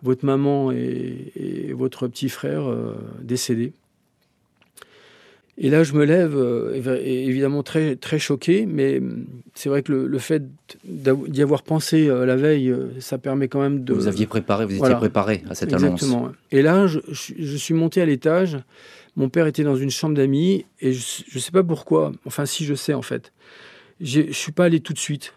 votre 0.03 0.27
maman 0.27 0.71
et, 0.71 1.73
votre 1.73 2.07
petit 2.07 2.29
frère 2.29 2.69
euh, 2.69 2.93
décédés. 3.23 3.73
Et 5.59 5.71
là, 5.71 5.83
je 5.83 5.93
me 5.93 6.05
lève, 6.05 6.35
euh, 6.37 7.01
évidemment 7.03 7.63
très, 7.63 7.95
très 7.95 8.19
choqué, 8.19 8.65
mais 8.67 8.99
mm, 8.99 9.25
c'est 9.55 9.69
vrai 9.69 9.81
que 9.81 9.91
le, 9.91 10.19
fait 10.19 10.43
d'y 10.85 11.41
avoir 11.41 11.63
pensé 11.63 12.07
la 12.07 12.35
veille, 12.35 12.75
ça 12.99 13.17
permet 13.17 13.47
quand 13.47 13.61
même 13.61 13.83
de. 13.83 13.93
Vous 13.93 14.07
aviez 14.07 14.27
préparé, 14.27 14.65
vous 14.65 14.77
étiez 14.77 14.95
préparé 14.95 15.43
à 15.49 15.55
cette 15.55 15.73
annonce. 15.73 16.03
Exactement. 16.03 16.29
Et 16.51 16.61
là, 16.61 16.85
je, 16.85 16.99
je 17.11 17.57
suis 17.57 17.73
monté 17.73 18.01
à 18.01 18.05
l'étage 18.05 18.59
mon 19.17 19.29
père 19.29 19.47
était 19.47 19.63
dans 19.63 19.75
une 19.75 19.89
chambre 19.89 20.15
d'amis 20.15 20.65
et 20.79 20.93
je 20.93 21.23
ne 21.33 21.39
sais 21.39 21.51
pas 21.51 21.63
pourquoi, 21.63 22.11
enfin 22.25 22.45
si 22.45 22.63
je 22.63 22.75
sais 22.75 22.93
en 22.93 23.01
fait. 23.01 23.33
Je 23.99 24.21
ne 24.21 24.31
suis 24.31 24.51
pas 24.51 24.65
allé 24.65 24.79
tout 24.79 24.93
de 24.93 24.99
suite. 24.99 25.33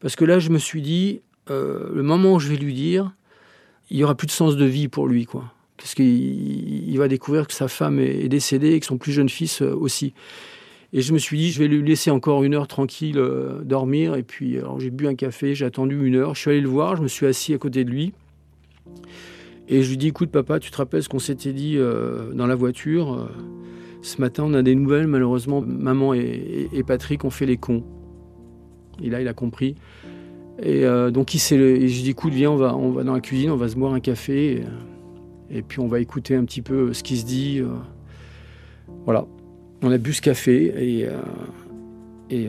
Parce 0.00 0.16
que 0.16 0.24
là, 0.24 0.38
je 0.38 0.48
me 0.48 0.58
suis 0.58 0.80
dit, 0.80 1.20
euh, 1.50 1.90
le 1.94 2.02
moment 2.02 2.32
où 2.32 2.40
je 2.40 2.48
vais 2.48 2.56
lui 2.56 2.72
dire, 2.72 3.12
il 3.90 3.98
n'y 3.98 4.02
aura 4.02 4.14
plus 4.14 4.26
de 4.26 4.32
sens 4.32 4.56
de 4.56 4.64
vie 4.64 4.88
pour 4.88 5.06
lui. 5.06 5.26
quoi. 5.26 5.52
Parce 5.82 5.96
qu'il 5.96 6.96
va 6.96 7.08
découvrir 7.08 7.48
que 7.48 7.52
sa 7.52 7.66
femme 7.66 7.98
est 7.98 8.28
décédée 8.28 8.74
et 8.74 8.78
que 8.78 8.86
son 8.86 8.98
plus 8.98 9.10
jeune 9.10 9.28
fils 9.28 9.62
euh, 9.62 9.74
aussi. 9.74 10.14
Et 10.92 11.00
je 11.00 11.12
me 11.12 11.18
suis 11.18 11.36
dit, 11.36 11.50
je 11.50 11.58
vais 11.58 11.66
lui 11.66 11.82
laisser 11.82 12.12
encore 12.12 12.44
une 12.44 12.54
heure 12.54 12.68
tranquille 12.68 13.18
euh, 13.18 13.62
dormir. 13.64 14.14
Et 14.14 14.22
puis, 14.22 14.58
j'ai 14.78 14.90
bu 14.90 15.08
un 15.08 15.16
café, 15.16 15.56
j'ai 15.56 15.64
attendu 15.64 16.06
une 16.06 16.14
heure. 16.14 16.36
Je 16.36 16.40
suis 16.40 16.50
allé 16.50 16.60
le 16.60 16.68
voir, 16.68 16.94
je 16.94 17.02
me 17.02 17.08
suis 17.08 17.26
assis 17.26 17.52
à 17.52 17.58
côté 17.58 17.82
de 17.82 17.90
lui. 17.90 18.12
Et 19.66 19.82
je 19.82 19.90
lui 19.90 19.96
dis, 19.96 20.06
écoute 20.06 20.30
papa, 20.30 20.60
tu 20.60 20.70
te 20.70 20.76
rappelles 20.76 21.02
ce 21.02 21.08
qu'on 21.08 21.18
s'était 21.18 21.52
dit 21.52 21.74
euh, 21.76 22.32
dans 22.32 22.46
la 22.46 22.54
voiture 22.54 23.28
Ce 24.02 24.20
matin, 24.20 24.44
on 24.46 24.54
a 24.54 24.62
des 24.62 24.76
nouvelles, 24.76 25.08
malheureusement, 25.08 25.62
maman 25.66 26.14
et, 26.14 26.84
Patrick 26.86 27.24
ont 27.24 27.30
fait 27.30 27.46
les 27.46 27.56
cons. 27.56 27.82
Et 29.02 29.10
là, 29.10 29.20
il 29.20 29.26
a 29.26 29.34
compris. 29.34 29.74
Et 30.62 30.84
donc, 31.10 31.34
il 31.34 31.40
s'est, 31.40 31.56
et 31.56 31.88
je 31.88 31.96
lui 31.96 32.02
dis, 32.02 32.10
écoute, 32.10 32.34
viens, 32.34 32.52
on 32.52 32.56
va, 32.56 32.76
on 32.76 32.92
va 32.92 33.02
dans 33.02 33.14
la 33.14 33.20
cuisine, 33.20 33.50
on 33.50 33.56
va 33.56 33.68
se 33.68 33.74
boire 33.74 33.94
un 33.94 34.00
café. 34.00 34.62
Puis, 35.60 35.80
on 35.80 35.88
va 35.88 36.00
écouter 36.00 36.34
un 36.34 36.46
petit 36.46 36.62
peu 36.62 36.94
ce 36.94 37.02
qui 37.02 37.18
se 37.18 37.26
dit. 37.26 37.60
voilà. 39.04 39.26
On 39.82 39.90
a 39.90 39.98
bu 39.98 40.14
ce 40.14 40.22
café 40.22 40.72
et, 40.78 41.08
et 42.30 42.48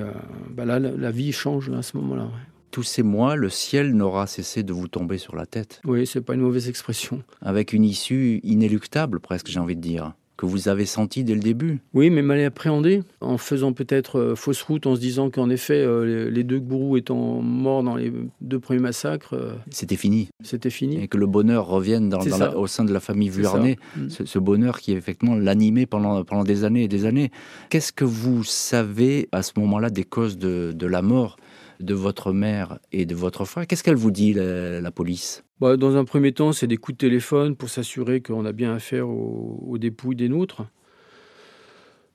bah 0.52 0.64
là, 0.64 0.80
la, 0.80 1.12
vie 1.12 1.34
change 1.34 1.70
à 1.72 1.82
ce 1.82 1.98
moment-là 1.98 2.30
tous 2.74 2.82
ces 2.82 3.04
mois, 3.04 3.36
le 3.36 3.50
ciel 3.50 3.94
n'aura 3.94 4.26
cessé 4.26 4.64
de 4.64 4.74
vous 4.74 4.88
tomber 4.88 5.20
sur 5.20 5.36
la 5.36 5.46
tête. 5.46 5.80
Oui, 5.86 6.08
c'est 6.08 6.22
pas 6.22 6.34
une 6.34 6.42
mauvaise 6.42 6.70
expression. 6.70 7.22
Avec 7.40 7.72
une 7.72 7.84
issue 7.84 8.40
inéluctable, 8.42 9.20
presque, 9.20 9.48
j'ai 9.48 9.60
envie 9.60 9.76
de 9.76 9.82
dire 9.82 10.14
que 10.38 10.46
vous 10.46 10.68
avez 10.68 10.86
senti 10.86 11.24
dès 11.24 11.36
le 11.36 11.42
début. 11.42 11.80
Oui, 11.94 12.10
mais 12.10 12.22
mal 12.22 12.44
appréhendé, 12.44 13.04
en 13.22 13.38
faisant 13.38 13.74
peut-être 13.74 14.20
euh, 14.20 14.36
fausse 14.36 14.62
route, 14.64 14.88
en 14.88 14.96
se 14.96 15.00
disant 15.00 15.30
qu'en 15.30 15.50
effet, 15.50 15.82
euh, 15.82 16.30
les, 16.30 16.44
deux 16.44 16.60
gourous 16.60 16.98
étant 16.98 17.42
morts 17.42 17.84
dans 17.84 17.96
les 17.96 18.12
deux 18.42 18.60
premiers 18.60 18.80
massacres... 18.80 19.36
Euh, 19.36 19.54
c'était 19.70 19.96
fini. 19.96 20.30
C'était 20.44 20.70
fini. 20.70 21.02
Et 21.02 21.08
que 21.08 21.18
le 21.18 21.28
bonheur 21.28 21.68
revienne 21.68 22.10
dans, 22.10 22.20
au 22.56 22.68
sein 22.68 22.84
de 22.84 22.92
la 22.92 23.00
famille 23.00 23.30
Vuarnet, 23.30 23.78
mm. 23.96 24.10
ce, 24.10 24.40
bonheur 24.40 24.80
qui 24.80 24.94
effectivement 24.94 25.36
l'animait 25.36 25.86
pendant, 25.86 26.24
pendant 26.24 26.44
des 26.44 26.64
années 26.64 26.84
et 26.84 26.88
des 26.88 27.06
années. 27.06 27.32
Qu'est-ce 27.70 27.94
que 27.94 28.06
vous 28.06 28.44
savez 28.44 29.30
à 29.32 29.44
ce 29.44 29.54
moment-là 29.58 29.90
des 29.90 30.04
causes 30.04 30.38
de, 30.38 30.74
de 30.76 30.88
la 30.88 31.02
mort 31.02 31.38
de 31.84 31.94
votre 31.94 32.34
mère 32.34 32.80
et 32.92 33.06
de 33.06 33.16
votre 33.16 33.46
frère. 33.46 33.68
Qu'est-ce 33.68 33.84
qu'elle 33.84 33.96
vous 33.96 34.12
dit, 34.12 34.34
la, 34.34 34.92
police? 34.92 35.44
Bah, 35.60 35.78
Dans 35.78 35.96
un 35.96 36.06
premier 36.06 36.32
temps, 36.32 36.52
c'est 36.52 36.68
des 36.68 36.78
coups 36.78 36.98
de 36.98 37.08
téléphone 37.08 37.56
pour 37.56 37.70
s'assurer 37.70 38.22
qu'on 38.22 38.46
a 38.46 38.52
bien 38.52 38.74
affaire 38.74 39.10
aux, 39.10 39.78
dépouilles 39.78 40.16
des 40.16 40.30
nôtres. 40.30 40.64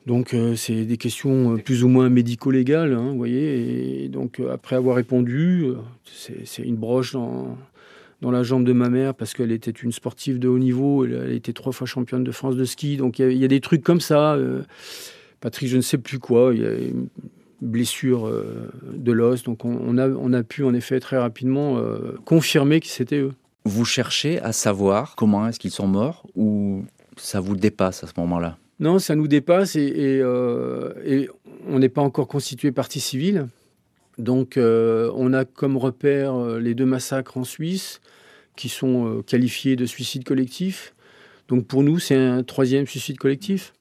Donc 0.06 0.32
euh, 0.32 0.56
c'est 0.56 0.86
des 0.86 0.96
questions 0.96 1.54
euh, 1.54 1.58
plus 1.58 1.84
ou 1.84 1.88
moins 1.88 2.08
médico-légales, 2.08 2.94
hein, 2.94 3.10
vous 3.10 3.18
voyez. 3.18 4.04
Et 4.04 4.08
donc 4.08 4.40
euh, 4.40 4.52
après 4.54 4.74
avoir 4.74 4.96
répondu, 4.96 5.66
c'est 6.04 6.62
une 6.62 6.76
broche 6.76 7.12
dans, 7.12 7.58
dans 8.22 8.30
la 8.30 8.42
jambe 8.42 8.64
de 8.64 8.72
ma 8.72 8.88
mère 8.88 9.14
parce 9.14 9.34
qu'elle 9.34 9.52
était 9.52 9.70
une 9.70 9.92
sportive 9.92 10.38
de 10.38 10.48
haut 10.48 10.58
niveau, 10.58 11.04
elle, 11.04 11.32
était 11.32 11.52
trois 11.52 11.72
fois 11.72 11.86
championne 11.86 12.24
de 12.24 12.30
France 12.30 12.56
de 12.56 12.64
ski. 12.64 12.96
Donc 12.96 13.18
il 13.18 13.36
y, 13.36 13.44
a 13.44 13.48
des 13.48 13.60
trucs 13.60 13.82
comme 13.82 14.00
ça. 14.00 14.38
Patrick, 15.40 15.68
je 15.68 15.76
ne 15.76 15.82
sais 15.82 15.98
plus 15.98 16.18
quoi. 16.18 16.54
Blessure 17.60 18.26
euh, 18.26 18.70
de 18.92 19.12
l'os. 19.12 19.42
Donc 19.42 19.64
on, 19.64 19.98
a, 19.98 20.08
on 20.08 20.32
a 20.32 20.42
pu 20.42 20.64
en 20.64 20.74
effet 20.74 21.00
très 21.00 21.18
rapidement 21.18 21.78
euh, 21.78 22.16
confirmer 22.24 22.80
que 22.80 22.86
c'était 22.86 23.18
eux. 23.18 23.32
Vous 23.64 23.84
cherchez 23.84 24.40
à 24.40 24.52
savoir 24.52 25.14
comment 25.16 25.46
est-ce 25.46 25.58
qu'ils 25.58 25.70
sont 25.70 25.86
morts 25.86 26.26
ou 26.34 26.84
ça 27.16 27.40
vous 27.40 27.56
dépasse 27.56 28.04
à 28.04 28.06
ce 28.06 28.12
moment-là? 28.18 28.56
Non, 28.80 28.98
ça 28.98 29.16
nous 29.16 29.26
dépasse 29.26 29.74
et, 29.76 30.20
euh, 30.22 31.26
on 31.68 31.80
n'est 31.80 31.88
pas 31.88 32.02
encore 32.02 32.28
constitué 32.28 32.70
partie 32.70 33.00
civile. 33.00 33.48
Donc 34.18 34.58
on 34.58 35.32
a 35.32 35.44
comme 35.44 35.76
repère 35.76 36.58
les 36.58 36.74
deux 36.74 36.86
massacres 36.86 37.36
en 37.36 37.44
Suisse 37.44 38.00
qui 38.56 38.68
sont 38.68 39.22
qualifiés 39.24 39.76
de 39.76 39.86
suicide 39.86 40.24
collectif. 40.24 40.92
Donc 41.46 41.66
pour 41.66 41.84
nous, 41.84 42.00
c'est 42.00 42.16
un 42.16 42.42
troisième 42.42 42.86
suicide 42.86 43.16
collectif. 43.16 43.74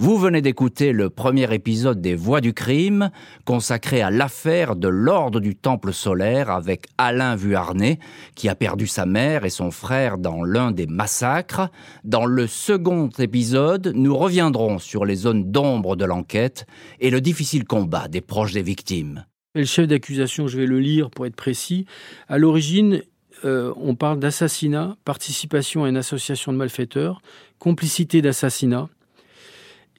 Vous 0.00 0.16
venez 0.16 0.40
d'écouter 0.40 0.92
le 0.92 1.10
premier 1.10 1.52
épisode 1.52 2.00
des 2.00 2.14
Voix 2.14 2.40
du 2.40 2.54
crime, 2.54 3.10
consacré 3.44 4.00
à 4.00 4.10
l'affaire 4.10 4.74
de 4.74 4.88
l'ordre 4.88 5.40
du 5.40 5.54
Temple 5.54 5.92
solaire 5.92 6.48
avec 6.48 6.86
Alain 6.96 7.36
Vuarnet, 7.36 7.98
qui 8.34 8.48
a 8.48 8.54
perdu 8.54 8.86
sa 8.86 9.04
mère 9.04 9.44
et 9.44 9.50
son 9.50 9.70
frère 9.70 10.16
dans 10.16 10.42
l'un 10.42 10.72
des 10.72 10.86
massacres. 10.86 11.68
Dans 12.02 12.24
le 12.24 12.46
second 12.46 13.10
épisode, 13.18 13.92
nous 13.94 14.16
reviendrons 14.16 14.78
sur 14.78 15.04
les 15.04 15.16
zones 15.16 15.52
d'ombre 15.52 15.96
de 15.96 16.06
l'enquête 16.06 16.64
et 17.00 17.10
le 17.10 17.20
difficile 17.20 17.64
combat 17.64 18.08
des 18.08 18.22
proches 18.22 18.54
des 18.54 18.62
victimes. 18.62 19.26
le 19.54 19.66
chef 19.66 19.86
d'accusation, 19.86 20.48
je 20.48 20.56
vais 20.56 20.66
le 20.66 20.80
lire 20.80 21.10
pour 21.10 21.26
être 21.26 21.36
précis. 21.36 21.84
À 22.26 22.38
l'origine, 22.38 23.02
euh, 23.44 23.74
on 23.76 23.94
parle 23.94 24.18
d'assassinat, 24.18 24.96
participation 25.04 25.84
à 25.84 25.90
une 25.90 25.98
association 25.98 26.54
de 26.54 26.56
malfaiteurs, 26.56 27.20
complicité 27.58 28.22
d'assassinat 28.22 28.88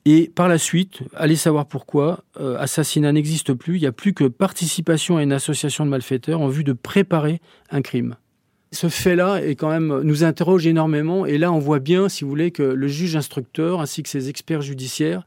et 0.04 0.30
par 0.34 0.48
la 0.48 0.58
suite, 0.58 1.00
allez 1.14 1.36
savoir 1.36 1.66
pourquoi, 1.66 2.24
euh, 2.40 2.58
assassinat 2.58 3.12
n'existe 3.12 3.54
plus, 3.54 3.76
il 3.76 3.80
n'y 3.80 3.86
a 3.86 3.92
plus 3.92 4.14
que 4.14 4.24
participation 4.24 5.16
à 5.16 5.22
une 5.22 5.32
association 5.32 5.84
de 5.84 5.90
malfaiteurs 5.90 6.40
en 6.40 6.48
vue 6.48 6.64
de 6.64 6.72
préparer 6.72 7.40
un 7.70 7.82
crime. 7.82 8.16
Ce 8.72 8.88
fait-là 8.88 9.44
est 9.44 9.54
quand 9.54 9.68
même 9.68 10.00
nous 10.00 10.24
interroge 10.24 10.66
énormément 10.66 11.26
et 11.26 11.38
là 11.38 11.52
on 11.52 11.58
voit 11.58 11.78
bien, 11.78 12.08
si 12.08 12.24
vous 12.24 12.30
voulez, 12.30 12.50
que 12.50 12.62
le 12.62 12.88
juge 12.88 13.14
instructeur 13.16 13.80
ainsi 13.80 14.02
que 14.02 14.08
ses 14.08 14.28
experts 14.28 14.62
judiciaires 14.62 15.24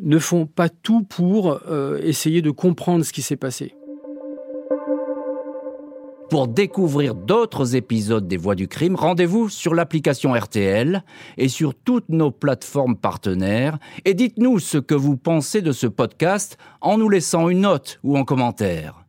ne 0.00 0.18
font 0.18 0.46
pas 0.46 0.68
tout 0.68 1.02
pour 1.02 1.60
euh, 1.68 1.98
essayer 2.02 2.42
de 2.42 2.50
comprendre 2.50 3.04
ce 3.04 3.12
qui 3.12 3.22
s'est 3.22 3.36
passé. 3.36 3.74
Pour 6.28 6.48
découvrir 6.48 7.14
d'autres 7.14 7.76
épisodes 7.76 8.26
des 8.26 8.36
Voix 8.36 8.56
du 8.56 8.66
crime, 8.66 8.96
rendez-vous 8.96 9.48
sur 9.48 9.74
l'application 9.74 10.34
RTL 10.34 11.04
et 11.38 11.48
sur 11.48 11.72
toutes 11.72 12.08
nos 12.08 12.32
plateformes 12.32 12.96
partenaires 12.96 13.78
et 14.04 14.14
dites-nous 14.14 14.58
ce 14.58 14.78
que 14.78 14.94
vous 14.94 15.16
pensez 15.16 15.62
de 15.62 15.70
ce 15.70 15.86
podcast 15.86 16.58
en 16.80 16.98
nous 16.98 17.08
laissant 17.08 17.48
une 17.48 17.60
note 17.60 18.00
ou 18.02 18.18
en 18.18 18.24
commentaire. 18.24 19.04